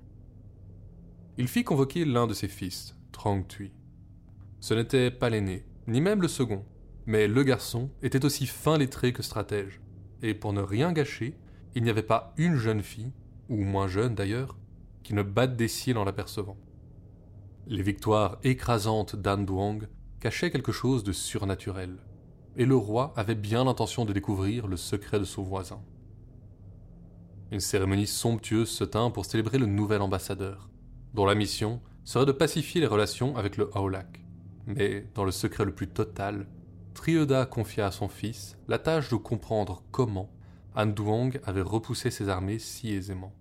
Il 1.38 1.48
fit 1.48 1.64
convoquer 1.64 2.04
l'un 2.04 2.28
de 2.28 2.34
ses 2.34 2.48
fils, 2.48 2.96
Trong 3.14 3.44
Tui. 3.48 3.72
Ce 4.60 4.74
n'était 4.74 5.12
pas 5.12 5.30
l'aîné, 5.30 5.66
ni 5.88 6.02
même 6.02 6.22
le 6.22 6.28
second, 6.28 6.66
mais 7.06 7.28
le 7.28 7.44
garçon 7.44 7.90
était 8.02 8.26
aussi 8.26 8.48
fin 8.48 8.78
lettré 8.78 9.14
que 9.14 9.24
stratège, 9.24 9.80
et 10.22 10.34
pour 10.34 10.52
ne 10.52 10.62
rien 10.62 10.92
gâcher, 10.92 11.36
il 11.76 11.84
n'y 11.84 11.90
avait 11.90 12.02
pas 12.02 12.34
une 12.38 12.58
jeune 12.58 12.82
fille, 12.82 13.14
ou 13.50 13.64
moins 13.64 13.88
jeune 13.88 14.16
d'ailleurs, 14.16 14.58
qui 15.04 15.14
ne 15.14 15.24
batte 15.24 15.56
des 15.56 15.68
cils 15.68 15.98
en 15.98 16.04
l'apercevant. 16.04 16.58
Les 17.70 17.84
victoires 17.84 18.38
écrasantes 18.46 19.18
d'An 19.18 19.46
cachaient 20.22 20.52
quelque 20.52 20.72
chose 20.72 21.04
de 21.04 21.12
surnaturel, 21.12 21.98
et 22.56 22.66
le 22.66 22.78
roi 22.78 23.12
avait 23.18 23.36
bien 23.36 23.66
l'intention 23.66 24.06
de 24.06 24.14
découvrir 24.14 24.68
le 24.68 24.78
secret 24.78 25.20
de 25.20 25.26
son 25.26 25.44
voisin. 25.44 25.82
Une 27.52 27.60
cérémonie 27.60 28.08
somptueuse 28.08 28.70
se 28.70 28.86
tint 28.86 29.12
pour 29.12 29.26
célébrer 29.26 29.58
le 29.58 29.66
nouvel 29.66 30.02
ambassadeur, 30.02 30.70
dont 31.14 31.26
la 31.26 31.36
mission 31.36 31.82
serait 32.06 32.26
de 32.26 32.32
pacifier 32.32 32.80
les 32.80 32.88
relations 32.88 33.36
avec 33.36 33.58
le 33.58 33.70
Haolak. 33.76 34.24
Mais, 34.66 35.06
dans 35.14 35.26
le 35.26 35.32
secret 35.32 35.66
le 35.66 35.76
plus 35.76 35.90
total, 35.90 36.48
Trioda 36.94 37.46
confia 37.46 37.88
à 37.88 37.92
son 37.92 38.08
fils 38.08 38.58
la 38.70 38.80
tâche 38.80 39.10
de 39.10 39.18
comprendre 39.18 39.84
comment 39.92 40.32
An 40.74 40.86
Duong 40.86 41.38
avait 41.44 41.60
repoussé 41.60 42.12
ses 42.12 42.30
armées 42.30 42.60
si 42.60 42.94
aisément. 42.94 43.34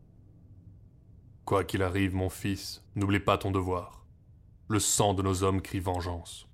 Quoi 1.44 1.62
qu'il 1.62 1.84
arrive, 1.84 2.12
mon 2.12 2.28
fils, 2.28 2.82
n'oublie 2.96 3.20
pas 3.20 3.38
ton 3.38 3.52
devoir. 3.52 4.05
Le 4.68 4.80
sang 4.80 5.14
de 5.14 5.22
nos 5.22 5.44
hommes 5.44 5.62
crie 5.62 5.78
vengeance. 5.78 6.48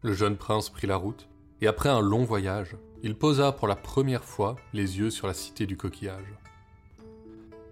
Le 0.00 0.14
jeune 0.14 0.38
prince 0.38 0.70
prit 0.70 0.86
la 0.86 0.96
route, 0.96 1.28
et 1.60 1.66
après 1.66 1.90
un 1.90 2.00
long 2.00 2.24
voyage, 2.24 2.74
il 3.02 3.18
posa 3.18 3.52
pour 3.52 3.68
la 3.68 3.76
première 3.76 4.24
fois 4.24 4.56
les 4.72 4.98
yeux 4.98 5.10
sur 5.10 5.26
la 5.26 5.34
cité 5.34 5.66
du 5.66 5.76
coquillage. 5.76 6.38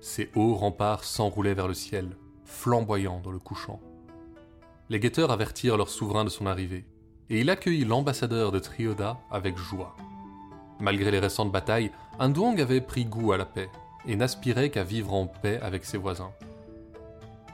Ses 0.02 0.30
hauts 0.35 0.54
remparts 0.54 1.04
s'enroulaient 1.04 1.54
vers 1.54 1.68
le 1.68 1.75
ciel, 1.75 2.18
flamboyants 2.45 3.23
dans 3.25 3.30
le 3.30 3.38
couchant. 3.38 3.80
Les 4.90 5.00
guetteurs 5.00 5.30
avertirent 5.30 5.78
leur 5.78 5.88
souverain 5.88 6.25
de 6.25 6.30
son 6.30 6.45
arrivée, 6.45 6.85
et 7.30 7.40
il 7.40 7.49
accueillit 7.49 7.87
l'ambassadeur 7.87 8.52
de 8.52 8.59
Trioda 8.59 9.18
avec 9.30 9.56
joie. 9.56 9.97
Malgré 10.80 11.11
les 11.11 11.18
récentes 11.18 11.50
batailles, 11.50 11.92
Andong 12.18 12.61
avait 12.61 12.83
pris 12.83 13.06
goût 13.06 13.33
à 13.33 13.38
la 13.38 13.47
paix, 13.47 13.71
et 14.04 14.16
n'aspirait 14.16 14.68
qu'à 14.68 14.85
vivre 14.85 15.14
en 15.14 15.26
paix 15.26 15.59
avec 15.62 15.87
ses 15.87 15.97
voisins. 15.97 16.35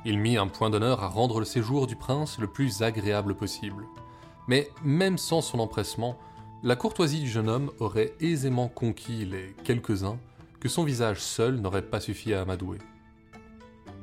Il 0.04 0.18
mit 0.18 0.36
un 0.36 0.48
point 0.48 0.70
d'honneur 0.70 1.02
à 1.02 1.08
rendre 1.08 1.38
le 1.38 1.44
séjour 1.44 1.86
du 1.86 1.94
prince 1.94 2.38
le 2.38 2.48
plus 2.48 2.82
agréable 2.82 3.34
possible. 3.34 3.86
Mais 4.48 4.68
même 4.82 5.16
sans 5.16 5.40
son 5.40 5.60
empressement, 5.60 6.18
la 6.64 6.76
courtoisie 6.76 7.20
du 7.20 7.28
jeune 7.28 7.48
homme 7.48 7.70
aurait 7.78 8.14
aisément 8.20 8.68
conquis 8.68 9.24
les 9.24 9.54
quelques-uns 9.64 10.18
que 10.60 10.68
son 10.68 10.84
visage 10.84 11.20
seul 11.20 11.56
n'aurait 11.56 11.82
pas 11.82 12.00
suffi 12.00 12.34
à 12.34 12.42
amadouer. 12.42 12.78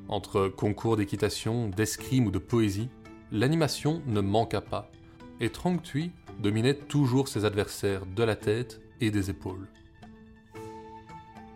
Entre 0.07 0.47
concours 0.47 0.97
d'équitation, 0.97 1.69
d'escrime 1.69 2.27
ou 2.27 2.31
de 2.31 2.39
poésie, 2.39 2.89
l'animation 3.31 4.01
ne 4.07 4.21
manqua 4.21 4.61
pas, 4.61 4.91
et 5.39 5.49
Trong 5.49 5.81
Tui 5.81 6.11
dominait 6.39 6.73
toujours 6.73 7.27
ses 7.27 7.45
adversaires 7.45 8.05
de 8.05 8.23
la 8.23 8.35
tête 8.35 8.81
et 9.01 9.11
des 9.11 9.29
épaules. 9.29 9.67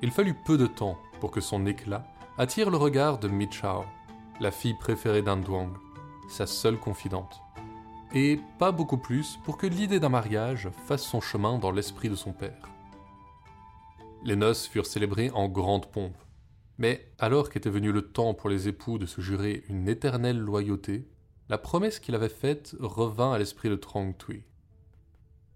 Il 0.01 0.11
fallut 0.11 0.35
peu 0.45 0.57
de 0.57 0.67
temps 0.67 0.97
pour 1.19 1.31
que 1.31 1.41
son 1.41 1.65
éclat 1.65 2.05
attire 2.37 2.69
le 2.69 2.77
regard 2.77 3.19
de 3.19 3.27
Mi 3.27 3.49
la 4.43 4.51
fille 4.51 4.73
préférée 4.73 5.21
d'Anduang, 5.21 5.71
sa 6.27 6.45
seule 6.45 6.77
confidente. 6.77 7.39
Et 8.13 8.41
pas 8.59 8.73
beaucoup 8.73 8.97
plus 8.97 9.39
pour 9.45 9.57
que 9.57 9.65
l'idée 9.65 10.01
d'un 10.01 10.09
mariage 10.09 10.69
fasse 10.85 11.03
son 11.03 11.21
chemin 11.21 11.57
dans 11.59 11.71
l'esprit 11.71 12.09
de 12.09 12.15
son 12.15 12.33
père. 12.33 12.69
Les 14.25 14.35
noces 14.35 14.67
furent 14.67 14.85
célébrées 14.85 15.31
en 15.33 15.47
grande 15.47 15.89
pompe. 15.89 16.17
Mais 16.77 17.09
alors 17.19 17.49
qu'était 17.49 17.69
venu 17.69 17.93
le 17.93 18.01
temps 18.01 18.33
pour 18.33 18.49
les 18.49 18.67
époux 18.67 18.97
de 18.97 19.05
se 19.05 19.21
jurer 19.21 19.63
une 19.69 19.87
éternelle 19.87 20.39
loyauté, 20.39 21.07
la 21.47 21.57
promesse 21.57 21.99
qu'il 21.99 22.13
avait 22.13 22.27
faite 22.27 22.75
revint 22.81 23.31
à 23.31 23.37
l'esprit 23.37 23.69
de 23.69 23.79
Trong 23.81 24.13
Tui. 24.17 24.43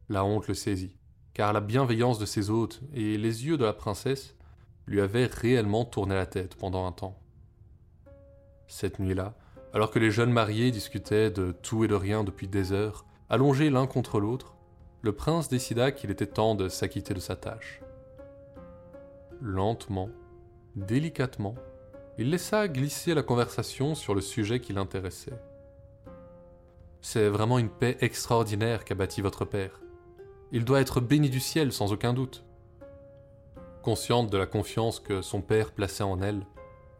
La 0.07 0.23
honte 0.23 0.47
le 0.47 0.53
saisit, 0.53 0.95
car 1.33 1.51
la 1.51 1.59
bienveillance 1.59 2.19
de 2.19 2.25
ses 2.25 2.49
hôtes 2.49 2.79
et 2.93 3.17
les 3.17 3.45
yeux 3.45 3.57
de 3.57 3.65
la 3.65 3.73
princesse 3.73 4.33
lui 4.85 5.01
avaient 5.01 5.25
réellement 5.25 5.83
tourné 5.83 6.15
la 6.15 6.25
tête 6.25 6.55
pendant 6.55 6.87
un 6.87 6.93
temps. 6.93 7.19
Cette 8.67 8.99
nuit-là, 8.99 9.33
alors 9.73 9.91
que 9.91 9.99
les 9.99 10.11
jeunes 10.11 10.31
mariés 10.31 10.71
discutaient 10.71 11.31
de 11.31 11.51
tout 11.51 11.83
et 11.83 11.87
de 11.87 11.95
rien 11.95 12.23
depuis 12.23 12.47
des 12.47 12.73
heures, 12.73 13.05
allongés 13.29 13.69
l'un 13.69 13.87
contre 13.87 14.19
l'autre, 14.19 14.55
le 15.01 15.13
prince 15.13 15.47
décida 15.47 15.91
qu'il 15.91 16.11
était 16.11 16.27
temps 16.27 16.55
de 16.55 16.67
s'acquitter 16.67 17.13
de 17.13 17.19
sa 17.19 17.35
tâche. 17.35 17.81
Lentement, 19.41 20.09
délicatement, 20.75 21.55
il 22.17 22.29
laissa 22.29 22.67
glisser 22.67 23.13
la 23.13 23.23
conversation 23.23 23.95
sur 23.95 24.15
le 24.15 24.21
sujet 24.21 24.59
qui 24.59 24.73
l'intéressait. 24.73 25.39
C'est 27.01 27.29
vraiment 27.29 27.59
une 27.59 27.69
paix 27.69 27.97
extraordinaire 28.01 28.83
qu'a 28.83 28.95
bâti 28.95 29.21
votre 29.21 29.45
père. 29.45 29.79
Il 30.51 30.65
doit 30.65 30.81
être 30.81 30.99
béni 30.99 31.29
du 31.29 31.39
ciel 31.39 31.71
sans 31.71 31.93
aucun 31.93 32.13
doute. 32.13 32.43
Consciente 33.83 34.29
de 34.29 34.37
la 34.37 34.47
confiance 34.47 34.99
que 34.99 35.21
son 35.21 35.41
père 35.41 35.71
plaçait 35.71 36.03
en 36.03 36.21
elle, 36.21 36.45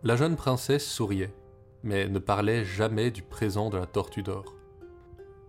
la 0.03 0.15
jeune 0.15 0.35
princesse 0.35 0.85
souriait 0.85 1.33
mais 1.87 2.09
ne 2.09 2.19
parlait 2.19 2.65
jamais 2.65 3.11
du 3.11 3.21
présent 3.21 3.69
de 3.69 3.77
la 3.77 3.85
tortue 3.85 4.21
d'or, 4.21 4.53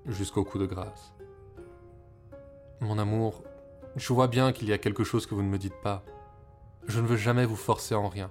jusqu'au 0.06 0.44
coup 0.44 0.58
de 0.58 0.66
grâce. 0.66 1.12
Mon 2.80 2.96
amour, 2.96 3.42
je 3.96 4.12
vois 4.12 4.28
bien 4.28 4.52
qu'il 4.52 4.68
y 4.68 4.72
a 4.72 4.78
quelque 4.78 5.02
chose 5.02 5.26
que 5.26 5.34
vous 5.34 5.42
ne 5.42 5.48
me 5.48 5.58
dites 5.58 5.80
pas. 5.82 6.04
Je 6.86 7.00
ne 7.00 7.08
veux 7.08 7.16
jamais 7.16 7.44
vous 7.44 7.56
forcer 7.56 7.96
en 7.96 8.06
rien, 8.08 8.30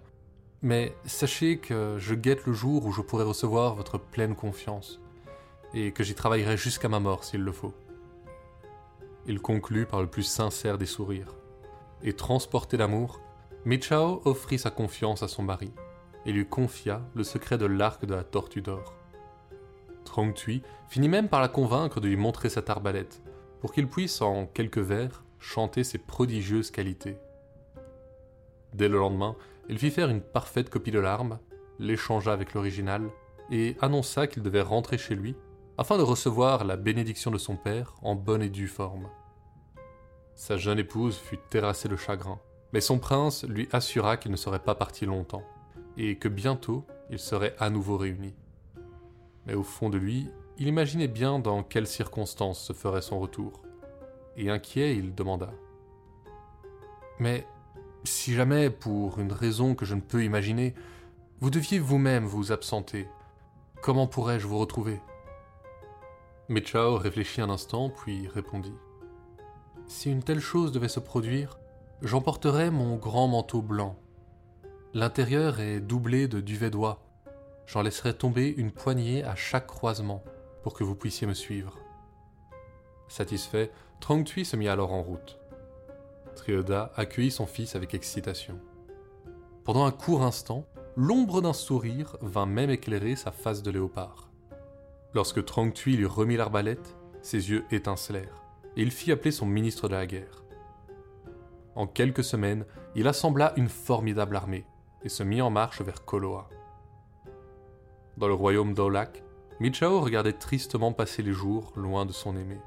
mais 0.61 0.95
sachez 1.05 1.57
que 1.57 1.97
je 1.99 2.15
guette 2.15 2.45
le 2.45 2.53
jour 2.53 2.85
où 2.85 2.93
je 2.93 3.01
pourrai 3.01 3.25
recevoir 3.25 3.75
votre 3.75 3.97
pleine 3.97 4.35
confiance, 4.35 5.01
et 5.73 5.91
que 5.91 6.05
j'y 6.05 6.15
travaillerai 6.15 6.55
jusqu'à 6.55 6.87
ma 6.87 7.01
mort 7.01 7.25
s'il 7.25 7.41
le 7.41 7.51
faut. 7.51 7.73
Il 9.25 9.41
conclut 9.41 9.85
par 9.85 9.99
le 9.99 10.07
plus 10.07 10.23
sincère 10.23 10.77
des 10.77 10.85
sourires, 10.85 11.35
et 12.01 12.13
transporté 12.13 12.77
d'amour, 12.77 13.19
Michao 13.65 14.21
offrit 14.23 14.59
sa 14.59 14.69
confiance 14.69 15.23
à 15.23 15.27
son 15.27 15.43
mari 15.43 15.73
et 16.25 16.31
lui 16.31 16.45
confia 16.45 17.01
le 17.15 17.23
secret 17.23 17.57
de 17.57 17.65
l'arc 17.65 18.05
de 18.05 18.13
la 18.13 18.23
tortue 18.23 18.61
d'or. 18.61 18.93
Trong 20.05 20.33
Tui 20.33 20.61
finit 20.89 21.09
même 21.09 21.29
par 21.29 21.41
la 21.41 21.47
convaincre 21.47 21.99
de 21.99 22.07
lui 22.07 22.15
montrer 22.15 22.49
cette 22.49 22.69
arbalète, 22.69 23.21
pour 23.59 23.73
qu'il 23.73 23.87
puisse, 23.87 24.21
en 24.21 24.45
quelques 24.45 24.77
vers, 24.77 25.23
chanter 25.39 25.83
ses 25.83 25.97
prodigieuses 25.97 26.71
qualités. 26.71 27.17
Dès 28.73 28.89
le 28.89 28.97
lendemain, 28.97 29.35
il 29.69 29.77
fit 29.77 29.91
faire 29.91 30.09
une 30.09 30.21
parfaite 30.21 30.69
copie 30.69 30.91
de 30.91 30.99
l'arme, 30.99 31.39
l'échangea 31.79 32.31
avec 32.31 32.53
l'original, 32.53 33.09
et 33.51 33.75
annonça 33.81 34.27
qu'il 34.27 34.43
devait 34.43 34.61
rentrer 34.61 34.97
chez 34.97 35.15
lui 35.15 35.35
afin 35.77 35.97
de 35.97 36.03
recevoir 36.03 36.65
la 36.65 36.75
bénédiction 36.75 37.31
de 37.31 37.37
son 37.37 37.55
père 37.55 37.95
en 38.01 38.15
bonne 38.15 38.41
et 38.41 38.49
due 38.49 38.67
forme. 38.67 39.09
Sa 40.35 40.57
jeune 40.57 40.79
épouse 40.79 41.17
fut 41.17 41.37
terrassée 41.49 41.87
de 41.87 41.95
chagrin, 41.95 42.39
mais 42.73 42.81
son 42.81 42.99
prince 42.99 43.45
lui 43.45 43.69
assura 43.71 44.17
qu'il 44.17 44.31
ne 44.31 44.37
serait 44.37 44.63
pas 44.63 44.75
parti 44.75 45.05
longtemps 45.05 45.43
et 45.97 46.15
que 46.15 46.27
bientôt 46.27 46.85
ils 47.09 47.19
seraient 47.19 47.55
à 47.59 47.69
nouveau 47.69 47.97
réunis. 47.97 48.35
Mais 49.45 49.53
au 49.53 49.63
fond 49.63 49.89
de 49.89 49.97
lui, 49.97 50.29
il 50.57 50.67
imaginait 50.67 51.07
bien 51.07 51.39
dans 51.39 51.63
quelles 51.63 51.87
circonstances 51.87 52.59
se 52.59 52.73
ferait 52.73 53.01
son 53.01 53.19
retour. 53.19 53.61
Et 54.35 54.49
inquiet, 54.49 54.95
il 54.95 55.15
demanda 55.15 55.51
Mais 57.19 57.45
si 58.03 58.33
jamais, 58.33 58.69
pour 58.69 59.19
une 59.19 59.31
raison 59.31 59.75
que 59.75 59.85
je 59.85 59.95
ne 59.95 60.01
peux 60.01 60.23
imaginer, 60.23 60.73
vous 61.39 61.49
deviez 61.49 61.79
vous-même 61.79 62.25
vous 62.25 62.51
absenter, 62.51 63.07
comment 63.81 64.07
pourrais-je 64.07 64.47
vous 64.47 64.57
retrouver? 64.57 64.99
Michao 66.49 66.97
réfléchit 66.97 67.41
un 67.41 67.49
instant, 67.49 67.89
puis 67.89 68.27
répondit 68.27 68.75
Si 69.87 70.11
une 70.11 70.23
telle 70.23 70.39
chose 70.39 70.71
devait 70.71 70.87
se 70.87 70.99
produire, 70.99 71.59
j'emporterais 72.01 72.71
mon 72.71 72.95
grand 72.95 73.27
manteau 73.27 73.61
blanc 73.61 73.97
L'intérieur 74.97 75.59
est 75.59 75.79
doublé 75.79 76.27
de 76.27 76.39
duvet 76.39 76.71
d'oie. 76.71 77.03
J'en 77.67 77.83
laisserai 77.83 78.15
tomber 78.15 78.47
une 78.57 78.71
poignée 78.71 79.23
à 79.23 79.35
chaque 79.35 79.67
croisement 79.67 80.23
pour 80.63 80.73
que 80.73 80.83
vous 80.83 80.95
puissiez 80.95 81.27
me 81.27 81.35
suivre. 81.35 81.77
Satisfait, 83.07 83.69
Trong 83.99 84.23
Tui 84.23 84.43
se 84.43 84.55
mit 84.55 84.67
alors 84.67 84.93
en 84.93 85.03
route. 85.03 85.37
Trioda 86.35 86.91
accueillit 86.95 87.29
son 87.29 87.45
fils 87.45 87.75
avec 87.75 87.93
excitation. 87.93 88.59
Pendant 89.65 89.85
un 89.85 89.91
court 89.91 90.23
instant, 90.23 90.65
l'ombre 90.95 91.43
d'un 91.43 91.53
sourire 91.53 92.17
vint 92.21 92.47
même 92.47 92.71
éclairer 92.71 93.15
sa 93.15 93.29
face 93.29 93.61
de 93.61 93.69
léopard. 93.69 94.31
Lorsque 95.13 95.45
Trong 95.45 95.71
Tui 95.71 95.95
lui 95.95 96.07
remit 96.07 96.37
l'arbalète, 96.37 96.95
ses 97.21 97.51
yeux 97.51 97.65
étincelèrent, 97.69 98.41
et 98.75 98.81
il 98.81 98.89
fit 98.89 99.11
appeler 99.11 99.29
son 99.31 99.45
ministre 99.45 99.89
de 99.89 99.93
la 99.93 100.07
guerre. 100.07 100.43
En 101.75 101.85
quelques 101.85 102.23
semaines, 102.23 102.65
il 102.95 103.07
assembla 103.07 103.53
une 103.57 103.69
formidable 103.69 104.35
armée, 104.35 104.65
et 105.03 105.09
se 105.09 105.23
mit 105.23 105.41
en 105.41 105.49
marche 105.49 105.81
vers 105.81 106.05
Koloa. 106.05 106.49
Dans 108.17 108.27
le 108.27 108.33
royaume 108.33 108.73
d'Olak, 108.73 109.23
Michao 109.59 109.99
regardait 109.99 110.33
tristement 110.33 110.91
passer 110.91 111.23
les 111.23 111.33
jours 111.33 111.71
loin 111.75 112.05
de 112.05 112.11
son 112.11 112.35
aimé. 112.35 112.57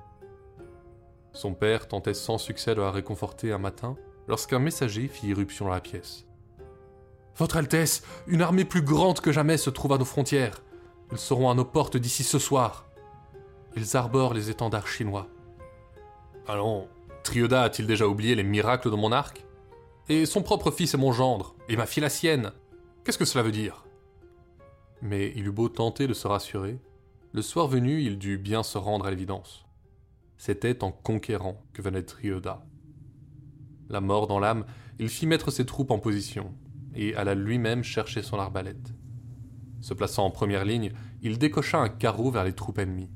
Son 1.32 1.54
père 1.54 1.88
tentait 1.88 2.14
sans 2.14 2.38
succès 2.38 2.74
de 2.74 2.80
la 2.80 2.90
réconforter 2.90 3.52
un 3.52 3.58
matin 3.58 3.96
lorsqu'un 4.26 4.58
messager 4.58 5.08
fit 5.08 5.28
irruption 5.28 5.66
dans 5.66 5.72
la 5.72 5.80
pièce. 5.80 6.26
Votre 7.36 7.56
Altesse, 7.56 8.02
une 8.26 8.42
armée 8.42 8.64
plus 8.64 8.82
grande 8.82 9.20
que 9.20 9.32
jamais 9.32 9.56
se 9.56 9.70
trouve 9.70 9.92
à 9.92 9.98
nos 9.98 10.04
frontières. 10.04 10.62
Ils 11.12 11.18
seront 11.18 11.50
à 11.50 11.54
nos 11.54 11.64
portes 11.64 11.96
d'ici 11.96 12.22
ce 12.22 12.38
soir. 12.38 12.86
Ils 13.76 13.96
arborent 13.96 14.34
les 14.34 14.50
étendards 14.50 14.88
chinois. 14.88 15.28
Allons, 16.46 16.88
Trioda 17.22 17.62
a-t-il 17.62 17.86
déjà 17.86 18.06
oublié 18.06 18.34
les 18.34 18.42
miracles 18.42 18.90
de 18.90 18.96
mon 18.96 19.12
arc? 19.12 19.44
Et 20.11 20.27
son 20.27 20.42
propre 20.42 20.73
fils 20.73 20.92
est 20.92 20.99
mon 20.99 21.12
gendre, 21.12 21.55
et 21.68 21.77
ma 21.77 21.87
fille 21.87 22.03
la 22.03 22.09
sienne. 22.09 22.51
Qu'est-ce 23.05 23.16
que 23.16 23.25
cela 23.25 23.44
veut 23.44 23.53
dire? 23.53 23.85
Mais 25.03 25.33
il 25.37 25.46
eut 25.46 25.53
beau 25.53 25.68
tenter 25.68 26.09
de 26.09 26.14
se 26.14 26.27
rassurer, 26.27 26.81
le 27.33 27.42
soir 27.42 27.68
venu, 27.68 28.03
il 28.03 28.18
dut 28.18 28.37
bien 28.37 28.64
se 28.64 28.77
rendre 28.77 29.07
à 29.07 29.11
l'évidence. 29.11 29.64
C'était 30.37 30.83
en 30.83 30.90
conquérant 30.90 31.62
que 31.73 31.81
venait 31.81 32.03
Trioda. 32.03 32.66
La 33.88 34.01
mort 34.01 34.27
dans 34.27 34.40
l'âme, 34.40 34.66
il 34.99 35.09
fit 35.09 35.29
mettre 35.29 35.53
ses 35.53 35.64
troupes 35.64 35.92
en 35.92 36.01
position, 36.01 36.53
et 36.96 37.14
alla 37.14 37.37
lui-même 37.37 37.85
chercher 37.85 38.23
son 38.23 38.40
arbalète. 38.40 38.92
Se 39.81 39.94
plaçant 39.94 40.25
en 40.25 40.33
première 40.33 40.64
ligne, 40.64 40.92
il 41.23 41.38
décocha 41.38 41.79
un 41.79 41.88
carreau 41.88 42.33
vers 42.33 42.42
les 42.42 42.55
troupes 42.55 42.81
ennemies. 42.81 43.12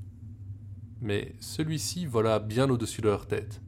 Mais 1.00 1.34
celui-ci 1.40 2.06
vola 2.06 2.38
bien 2.38 2.70
au-dessus 2.70 3.00
de 3.00 3.08
leur 3.08 3.26
tête, 3.26 3.63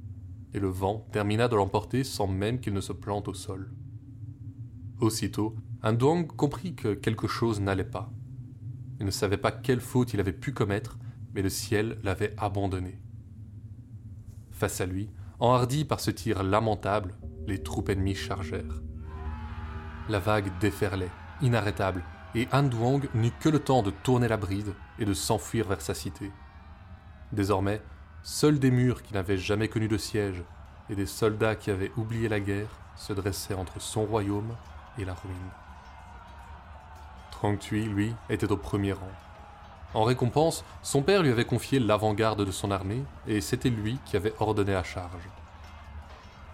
et 0.57 0.61
le 0.61 0.69
vent 0.69 1.07
termina 1.13 1.49
de 1.49 1.55
l'emporter 1.55 2.03
sans 2.03 2.27
même 2.27 2.59
qu'il 2.59 2.73
ne 2.73 2.81
se 2.81 2.95
plante 2.95 3.29
au 3.29 3.35
sol. 3.35 3.71
Aussitôt, 4.99 5.55
un 5.83 5.93
Duang 5.93 6.27
comprit 6.27 6.75
que 6.75 6.95
quelque 6.95 7.29
chose 7.29 7.61
n'allait 7.61 7.85
pas. 7.85 8.11
Il 8.99 9.05
ne 9.05 9.11
savait 9.11 9.37
pas 9.37 9.53
quelle 9.53 9.81
faute 9.81 10.15
il 10.15 10.21
avait 10.21 10.33
pu 10.33 10.53
commettre, 10.53 10.99
mais 11.35 11.43
le 11.43 11.51
ciel 11.51 11.99
l'avait 12.03 12.35
abandonné. 12.39 12.99
Face 14.51 14.81
à 14.81 14.87
lui, 14.87 15.11
enhardis 15.39 15.85
par 15.85 16.01
ce 16.01 16.11
tir 16.11 16.43
lamentable, 16.43 17.15
les 17.47 17.63
troupes 17.63 17.91
ennemies 17.91 18.15
chargèrent. 18.15 18.83
La 20.09 20.19
vague 20.19 20.51
déferlait, 20.59 21.11
inarrêtable, 21.43 22.03
et 22.35 22.49
Han 22.53 22.65
Duang 22.65 23.03
n'eut 23.15 23.33
que 23.41 23.51
le 23.51 23.59
temps 23.59 23.83
de 23.83 23.91
tourner 23.91 24.29
la 24.29 24.39
bride 24.39 24.75
et 24.99 25.05
de 25.05 25.13
s'enfuir 25.13 25.69
vers 25.69 25.83
sa 25.83 25.93
cité. 25.93 26.33
Désormais, 27.33 27.83
Seuls 28.29 28.59
des 28.59 28.73
murs 28.73 29.05
qui 29.05 29.15
n'avaient 29.15 29.39
jamais 29.39 29.69
connu 29.69 29.87
de 29.87 29.97
siège 29.97 30.43
et 30.91 30.97
des 30.97 31.07
soldats 31.07 31.55
qui 31.55 31.71
avaient 31.71 31.93
oublié 31.97 32.29
la 32.29 32.41
guerre 32.41 32.67
se 32.97 33.13
dressaient 33.13 33.55
entre 33.55 33.81
son 33.81 34.05
royaume 34.05 34.53
et 34.99 35.05
la 35.05 35.15
ruine. 35.15 35.53
Trong 37.31 37.57
Tui, 37.57 37.85
lui, 37.85 38.13
était 38.29 38.51
au 38.51 38.57
premier 38.57 38.95
rang. 38.95 39.13
En 39.95 40.03
récompense, 40.03 40.65
son 40.83 41.03
père 41.03 41.23
lui 41.23 41.31
avait 41.31 41.45
confié 41.45 41.79
l'avant-garde 41.79 42.45
de 42.45 42.51
son 42.51 42.73
armée, 42.73 43.05
et 43.29 43.41
c'était 43.41 43.71
lui 43.71 43.97
qui 44.05 44.17
avait 44.17 44.35
ordonné 44.41 44.73
la 44.73 44.83
charge. 44.83 45.29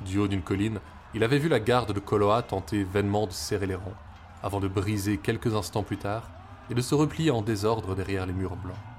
Du 0.02 0.18
haut 0.18 0.28
d'une 0.28 0.42
colline, 0.42 0.78
il 1.14 1.24
avait 1.24 1.38
vu 1.38 1.48
la 1.48 1.58
garde 1.58 1.94
de 1.94 2.00
Koloa 2.00 2.42
tenter 2.42 2.84
vainement 2.84 3.26
de 3.26 3.32
serrer 3.32 3.66
les 3.66 3.76
rangs, 3.76 3.96
avant 4.42 4.60
de 4.60 4.68
briser 4.68 5.16
quelques 5.16 5.54
instants 5.54 5.84
plus 5.84 5.96
tard 5.96 6.28
et 6.68 6.74
de 6.74 6.82
se 6.82 6.94
replier 6.94 7.30
en 7.30 7.40
désordre 7.40 7.94
derrière 7.94 8.26
les 8.26 8.34
murs 8.34 8.56
blancs. 8.56 8.91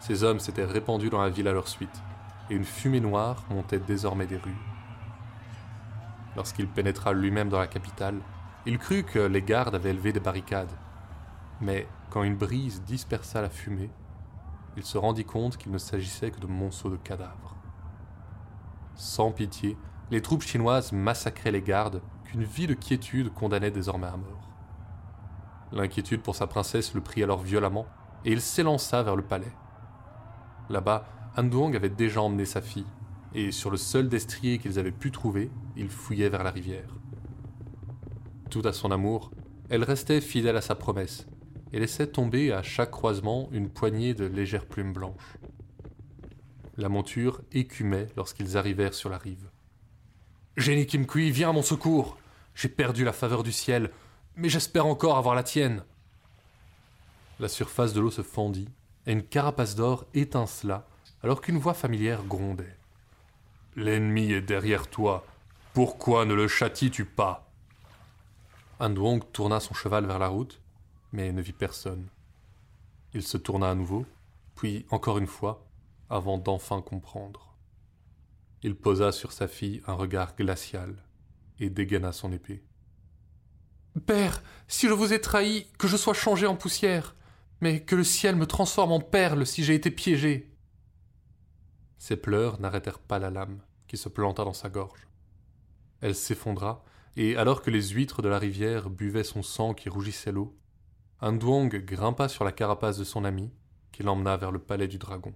Ces 0.00 0.22
hommes 0.22 0.40
s'étaient 0.40 0.64
répandus 0.64 1.10
dans 1.10 1.22
la 1.22 1.30
ville 1.30 1.48
à 1.48 1.52
leur 1.52 1.68
suite, 1.68 2.02
et 2.50 2.54
une 2.54 2.64
fumée 2.64 3.00
noire 3.00 3.44
montait 3.50 3.80
désormais 3.80 4.26
des 4.26 4.36
rues. 4.36 4.56
Lorsqu'il 6.36 6.68
pénétra 6.68 7.12
lui-même 7.12 7.48
dans 7.48 7.58
la 7.58 7.66
capitale, 7.66 8.20
il 8.64 8.78
crut 8.78 9.06
que 9.06 9.18
les 9.18 9.42
gardes 9.42 9.74
avaient 9.74 9.90
élevé 9.90 10.12
des 10.12 10.20
barricades. 10.20 10.72
Mais 11.60 11.88
quand 12.10 12.22
une 12.22 12.36
brise 12.36 12.82
dispersa 12.82 13.42
la 13.42 13.50
fumée, 13.50 13.90
il 14.76 14.84
se 14.84 14.98
rendit 14.98 15.24
compte 15.24 15.56
qu'il 15.56 15.72
ne 15.72 15.78
s'agissait 15.78 16.30
que 16.30 16.38
de 16.38 16.46
monceaux 16.46 16.90
de 16.90 16.96
cadavres. 16.96 17.56
Sans 18.94 19.32
pitié, 19.32 19.76
les 20.10 20.22
troupes 20.22 20.42
chinoises 20.42 20.92
massacraient 20.92 21.50
les 21.50 21.62
gardes 21.62 22.00
qu'une 22.24 22.44
vie 22.44 22.66
de 22.66 22.74
quiétude 22.74 23.32
condamnait 23.32 23.70
désormais 23.70 24.06
à 24.06 24.16
mort. 24.16 24.48
L'inquiétude 25.72 26.22
pour 26.22 26.36
sa 26.36 26.46
princesse 26.46 26.94
le 26.94 27.00
prit 27.00 27.22
alors 27.22 27.42
violemment, 27.42 27.86
et 28.24 28.32
il 28.32 28.40
s'élança 28.40 29.02
vers 29.02 29.16
le 29.16 29.22
palais. 29.22 29.52
Là-bas, 30.70 31.06
Anduong 31.36 31.74
avait 31.74 31.88
déjà 31.88 32.20
emmené 32.20 32.44
sa 32.44 32.60
fille, 32.60 32.86
et 33.34 33.52
sur 33.52 33.70
le 33.70 33.76
seul 33.76 34.08
destrier 34.08 34.58
qu'ils 34.58 34.78
avaient 34.78 34.92
pu 34.92 35.10
trouver, 35.10 35.50
il 35.76 35.88
fouillait 35.88 36.28
vers 36.28 36.44
la 36.44 36.50
rivière. 36.50 36.94
Tout 38.50 38.62
à 38.64 38.72
son 38.72 38.90
amour, 38.90 39.30
elle 39.70 39.84
restait 39.84 40.20
fidèle 40.20 40.56
à 40.56 40.60
sa 40.60 40.74
promesse, 40.74 41.26
et 41.72 41.78
laissait 41.78 42.06
tomber 42.06 42.52
à 42.52 42.62
chaque 42.62 42.90
croisement 42.90 43.48
une 43.52 43.68
poignée 43.68 44.14
de 44.14 44.24
légères 44.24 44.66
plumes 44.66 44.92
blanches. 44.92 45.36
La 46.76 46.88
monture 46.88 47.42
écumait 47.52 48.08
lorsqu'ils 48.16 48.56
arrivèrent 48.56 48.94
sur 48.94 49.10
la 49.10 49.18
rive. 49.18 49.50
Jenny 50.56 50.86
Kimkui, 50.86 51.30
viens 51.30 51.50
à 51.50 51.52
mon 51.52 51.62
secours 51.62 52.18
J'ai 52.54 52.68
perdu 52.68 53.04
la 53.04 53.12
faveur 53.12 53.42
du 53.42 53.52
ciel, 53.52 53.90
mais 54.36 54.48
j'espère 54.48 54.86
encore 54.86 55.18
avoir 55.18 55.34
la 55.34 55.42
tienne. 55.42 55.84
La 57.40 57.48
surface 57.48 57.92
de 57.92 58.00
l'eau 58.00 58.10
se 58.10 58.22
fendit, 58.22 58.68
une 59.12 59.22
carapace 59.22 59.74
d'or 59.74 60.06
étincela, 60.14 60.86
alors 61.22 61.40
qu'une 61.40 61.58
voix 61.58 61.74
familière 61.74 62.24
grondait. 62.24 62.76
L'ennemi 63.74 64.32
est 64.32 64.42
derrière 64.42 64.88
toi. 64.88 65.26
Pourquoi 65.72 66.24
ne 66.24 66.34
le 66.34 66.48
châties-tu 66.48 67.04
pas? 67.04 67.50
Anduong 68.80 69.20
tourna 69.32 69.60
son 69.60 69.74
cheval 69.74 70.06
vers 70.06 70.18
la 70.18 70.28
route, 70.28 70.60
mais 71.12 71.32
ne 71.32 71.42
vit 71.42 71.52
personne. 71.52 72.06
Il 73.14 73.22
se 73.22 73.36
tourna 73.36 73.70
à 73.70 73.74
nouveau, 73.74 74.04
puis 74.54 74.86
encore 74.90 75.18
une 75.18 75.26
fois, 75.26 75.66
avant 76.10 76.38
d'enfin 76.38 76.82
comprendre. 76.82 77.54
Il 78.62 78.76
posa 78.76 79.12
sur 79.12 79.32
sa 79.32 79.48
fille 79.48 79.82
un 79.86 79.94
regard 79.94 80.36
glacial 80.36 80.94
et 81.60 81.70
dégaina 81.70 82.12
son 82.12 82.32
épée. 82.32 82.62
Père, 84.06 84.42
si 84.68 84.88
je 84.88 84.92
vous 84.92 85.12
ai 85.12 85.20
trahi, 85.20 85.66
que 85.78 85.88
je 85.88 85.96
sois 85.96 86.14
changé 86.14 86.46
en 86.46 86.56
poussière, 86.56 87.14
mais 87.60 87.80
que 87.80 87.96
le 87.96 88.04
ciel 88.04 88.36
me 88.36 88.46
transforme 88.46 88.92
en 88.92 89.00
perle 89.00 89.46
si 89.46 89.64
j'ai 89.64 89.74
été 89.74 89.90
piégé. 89.90 90.54
Ses 91.98 92.16
pleurs 92.16 92.60
n'arrêtèrent 92.60 93.00
pas 93.00 93.18
la 93.18 93.30
lame 93.30 93.60
qui 93.88 93.96
se 93.96 94.08
planta 94.08 94.44
dans 94.44 94.52
sa 94.52 94.68
gorge. 94.68 95.08
Elle 96.00 96.14
s'effondra, 96.14 96.84
et 97.16 97.36
alors 97.36 97.62
que 97.62 97.70
les 97.70 97.88
huîtres 97.88 98.22
de 98.22 98.28
la 98.28 98.38
rivière 98.38 98.90
buvaient 98.90 99.24
son 99.24 99.42
sang 99.42 99.74
qui 99.74 99.88
rougissait 99.88 100.30
l'eau, 100.30 100.56
un 101.20 101.32
douang 101.32 101.68
grimpa 101.68 102.28
sur 102.28 102.44
la 102.44 102.52
carapace 102.52 102.98
de 102.98 103.04
son 103.04 103.24
ami, 103.24 103.50
qui 103.90 104.04
l'emmena 104.04 104.36
vers 104.36 104.52
le 104.52 104.60
palais 104.60 104.86
du 104.86 104.98
dragon. 104.98 105.34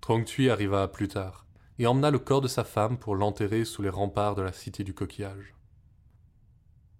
Trong 0.00 0.24
Tui 0.24 0.48
arriva 0.48 0.88
plus 0.88 1.08
tard, 1.08 1.44
et 1.78 1.86
emmena 1.86 2.10
le 2.10 2.18
corps 2.18 2.40
de 2.40 2.48
sa 2.48 2.64
femme 2.64 2.96
pour 2.96 3.16
l'enterrer 3.16 3.66
sous 3.66 3.82
les 3.82 3.90
remparts 3.90 4.34
de 4.34 4.42
la 4.42 4.52
cité 4.52 4.84
du 4.84 4.94
coquillage. 4.94 5.54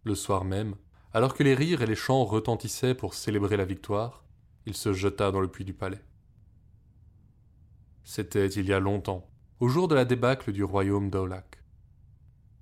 Le 0.04 0.14
soir 0.14 0.44
même, 0.44 0.74
alors 1.12 1.34
que 1.34 1.42
les 1.42 1.54
rires 1.54 1.82
et 1.82 1.86
les 1.86 1.94
chants 1.94 2.24
retentissaient 2.24 2.94
pour 2.94 3.14
célébrer 3.14 3.56
la 3.56 3.64
victoire, 3.64 4.24
il 4.66 4.74
se 4.74 4.92
jeta 4.92 5.30
dans 5.30 5.40
le 5.40 5.48
puits 5.48 5.64
du 5.64 5.74
palais. 5.74 6.04
C'était 8.04 8.46
il 8.46 8.66
y 8.66 8.72
a 8.72 8.80
longtemps, 8.80 9.28
au 9.60 9.68
jour 9.68 9.88
de 9.88 9.94
la 9.94 10.04
débâcle 10.04 10.52
du 10.52 10.64
royaume 10.64 11.10
d'Aulak. 11.10 11.62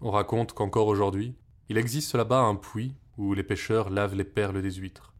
On 0.00 0.10
raconte 0.10 0.52
qu'encore 0.52 0.86
aujourd'hui, 0.86 1.36
il 1.68 1.78
existe 1.78 2.14
là-bas 2.14 2.40
un 2.40 2.54
puits 2.54 2.94
où 3.16 3.34
les 3.34 3.42
pêcheurs 3.42 3.90
lavent 3.90 4.14
les 4.14 4.24
perles 4.24 4.62
des 4.62 4.72
huîtres. 4.72 5.14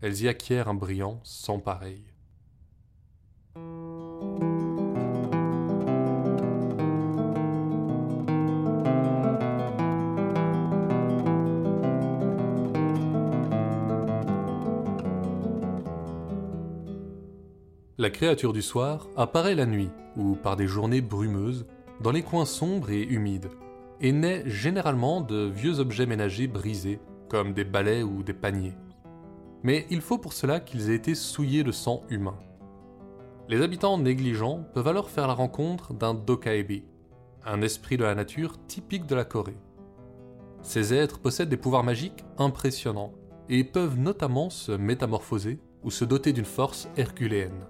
Elles 0.00 0.22
y 0.22 0.28
acquièrent 0.28 0.68
un 0.68 0.74
brillant 0.74 1.20
sans 1.22 1.60
pareil. 1.60 2.11
La 18.02 18.10
créature 18.10 18.52
du 18.52 18.62
soir 18.62 19.06
apparaît 19.16 19.54
la 19.54 19.64
nuit 19.64 19.90
ou 20.16 20.34
par 20.34 20.56
des 20.56 20.66
journées 20.66 21.00
brumeuses 21.00 21.66
dans 22.00 22.10
les 22.10 22.24
coins 22.24 22.46
sombres 22.46 22.90
et 22.90 23.04
humides 23.04 23.50
et 24.00 24.10
naît 24.10 24.42
généralement 24.44 25.20
de 25.20 25.44
vieux 25.44 25.78
objets 25.78 26.06
ménagers 26.06 26.48
brisés 26.48 26.98
comme 27.28 27.52
des 27.52 27.62
balais 27.62 28.02
ou 28.02 28.24
des 28.24 28.32
paniers. 28.32 28.74
Mais 29.62 29.86
il 29.88 30.00
faut 30.00 30.18
pour 30.18 30.32
cela 30.32 30.58
qu'ils 30.58 30.90
aient 30.90 30.96
été 30.96 31.14
souillés 31.14 31.62
de 31.62 31.70
sang 31.70 32.02
humain. 32.10 32.36
Les 33.48 33.62
habitants 33.62 33.98
négligents 33.98 34.64
peuvent 34.74 34.88
alors 34.88 35.08
faire 35.08 35.28
la 35.28 35.34
rencontre 35.34 35.94
d'un 35.94 36.12
Dokaebi, 36.12 36.82
un 37.46 37.62
esprit 37.62 37.98
de 37.98 38.04
la 38.04 38.16
nature 38.16 38.58
typique 38.66 39.06
de 39.06 39.14
la 39.14 39.24
Corée. 39.24 39.58
Ces 40.62 40.92
êtres 40.92 41.20
possèdent 41.20 41.50
des 41.50 41.56
pouvoirs 41.56 41.84
magiques 41.84 42.24
impressionnants 42.36 43.12
et 43.48 43.62
peuvent 43.62 43.96
notamment 43.96 44.50
se 44.50 44.72
métamorphoser 44.72 45.60
ou 45.84 45.92
se 45.92 46.04
doter 46.04 46.32
d'une 46.32 46.44
force 46.44 46.88
herculéenne. 46.96 47.64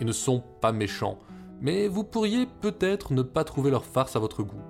Ils 0.00 0.06
ne 0.06 0.12
sont 0.12 0.42
pas 0.60 0.72
méchants, 0.72 1.18
mais 1.60 1.88
vous 1.88 2.04
pourriez 2.04 2.46
peut-être 2.60 3.12
ne 3.12 3.22
pas 3.22 3.44
trouver 3.44 3.70
leur 3.70 3.84
farce 3.84 4.16
à 4.16 4.18
votre 4.18 4.42
goût. 4.42 4.62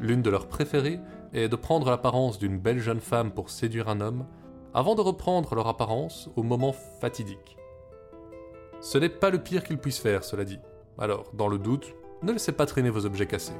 L'une 0.00 0.22
de 0.22 0.30
leurs 0.30 0.48
préférées 0.48 1.00
est 1.32 1.48
de 1.48 1.56
prendre 1.56 1.90
l'apparence 1.90 2.38
d'une 2.38 2.58
belle 2.58 2.80
jeune 2.80 3.00
femme 3.00 3.32
pour 3.32 3.50
séduire 3.50 3.88
un 3.88 4.00
homme, 4.00 4.26
avant 4.72 4.94
de 4.94 5.02
reprendre 5.02 5.54
leur 5.54 5.68
apparence 5.68 6.30
au 6.36 6.42
moment 6.42 6.72
fatidique. 6.72 7.56
Ce 8.80 8.98
n'est 8.98 9.08
pas 9.08 9.30
le 9.30 9.42
pire 9.42 9.62
qu'ils 9.62 9.78
puissent 9.78 9.98
faire, 9.98 10.24
cela 10.24 10.44
dit. 10.44 10.58
Alors, 10.98 11.30
dans 11.34 11.48
le 11.48 11.58
doute, 11.58 11.94
ne 12.22 12.32
laissez 12.32 12.52
pas 12.52 12.66
traîner 12.66 12.90
vos 12.90 13.04
objets 13.04 13.26
cassés. 13.26 13.54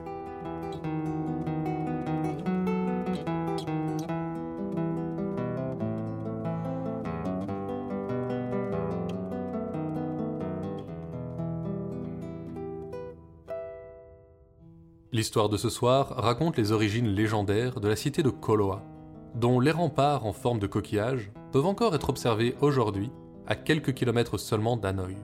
L'histoire 15.20 15.50
de 15.50 15.58
ce 15.58 15.68
soir 15.68 16.14
raconte 16.16 16.56
les 16.56 16.72
origines 16.72 17.08
légendaires 17.08 17.78
de 17.78 17.88
la 17.88 17.94
cité 17.94 18.22
de 18.22 18.30
Koloa, 18.30 18.82
dont 19.34 19.60
les 19.60 19.70
remparts 19.70 20.24
en 20.24 20.32
forme 20.32 20.58
de 20.58 20.66
coquillage 20.66 21.30
peuvent 21.52 21.66
encore 21.66 21.94
être 21.94 22.08
observés 22.08 22.56
aujourd'hui, 22.62 23.10
à 23.46 23.54
quelques 23.54 23.92
kilomètres 23.92 24.38
seulement 24.38 24.78
d'Hanoï. 24.78 25.18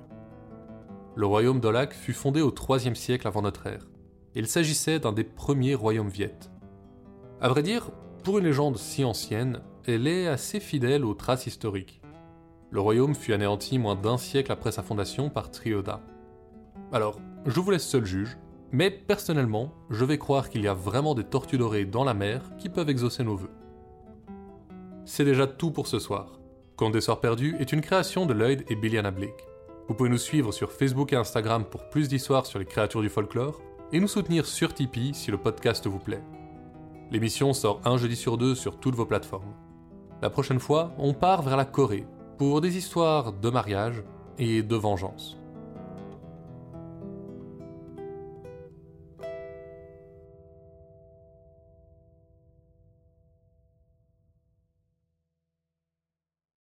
Le 1.14 1.24
royaume 1.24 1.60
d'Olak 1.60 1.94
fut 1.94 2.12
fondé 2.12 2.42
au 2.42 2.54
IIIe 2.54 2.94
siècle 2.94 3.26
avant 3.26 3.40
notre 3.40 3.68
ère. 3.68 3.88
Il 4.34 4.48
s'agissait 4.48 4.98
d'un 4.98 5.12
des 5.12 5.24
premiers 5.24 5.74
royaumes 5.74 6.10
viettes. 6.10 6.50
À 7.40 7.48
vrai 7.48 7.62
dire, 7.62 7.88
pour 8.22 8.36
une 8.36 8.44
légende 8.44 8.76
si 8.76 9.02
ancienne, 9.02 9.62
elle 9.86 10.06
est 10.06 10.26
assez 10.26 10.60
fidèle 10.60 11.06
aux 11.06 11.14
traces 11.14 11.46
historiques. 11.46 12.02
Le 12.70 12.80
royaume 12.80 13.14
fut 13.14 13.32
anéanti 13.32 13.78
moins 13.78 13.96
d'un 13.96 14.18
siècle 14.18 14.52
après 14.52 14.72
sa 14.72 14.82
fondation 14.82 15.30
par 15.30 15.50
Trioda. 15.50 16.02
Alors, 16.92 17.18
je 17.46 17.60
vous 17.60 17.70
laisse 17.70 17.88
seul 17.88 18.04
juge, 18.04 18.36
mais 18.76 18.90
personnellement, 18.90 19.72
je 19.88 20.04
vais 20.04 20.18
croire 20.18 20.50
qu'il 20.50 20.60
y 20.60 20.68
a 20.68 20.74
vraiment 20.74 21.14
des 21.14 21.24
tortues 21.24 21.56
dorées 21.56 21.86
dans 21.86 22.04
la 22.04 22.12
mer 22.12 22.42
qui 22.58 22.68
peuvent 22.68 22.90
exaucer 22.90 23.24
nos 23.24 23.34
vœux. 23.34 23.54
C'est 25.06 25.24
déjà 25.24 25.46
tout 25.46 25.70
pour 25.70 25.86
ce 25.86 25.98
soir. 25.98 26.38
Conte 26.76 26.92
des 26.92 27.00
Soirs 27.00 27.20
Perdus 27.20 27.56
est 27.58 27.72
une 27.72 27.80
création 27.80 28.26
de 28.26 28.34
Lloyd 28.34 28.66
et 28.68 28.76
Billiana 28.76 29.10
Blake. 29.10 29.46
Vous 29.88 29.94
pouvez 29.94 30.10
nous 30.10 30.18
suivre 30.18 30.52
sur 30.52 30.72
Facebook 30.72 31.14
et 31.14 31.16
Instagram 31.16 31.64
pour 31.64 31.88
plus 31.88 32.10
d'histoires 32.10 32.44
sur 32.44 32.58
les 32.58 32.66
créatures 32.66 33.00
du 33.00 33.08
folklore 33.08 33.62
et 33.94 34.00
nous 34.00 34.08
soutenir 34.08 34.44
sur 34.44 34.74
Tipeee 34.74 35.14
si 35.14 35.30
le 35.30 35.38
podcast 35.38 35.86
vous 35.86 35.98
plaît. 35.98 36.22
L'émission 37.10 37.54
sort 37.54 37.80
un 37.86 37.96
jeudi 37.96 38.16
sur 38.16 38.36
deux 38.36 38.54
sur 38.54 38.78
toutes 38.78 38.94
vos 38.94 39.06
plateformes. 39.06 39.54
La 40.20 40.28
prochaine 40.28 40.60
fois, 40.60 40.92
on 40.98 41.14
part 41.14 41.40
vers 41.40 41.56
la 41.56 41.64
Corée 41.64 42.04
pour 42.36 42.60
des 42.60 42.76
histoires 42.76 43.32
de 43.32 43.48
mariage 43.48 44.04
et 44.36 44.62
de 44.62 44.76
vengeance. 44.76 45.38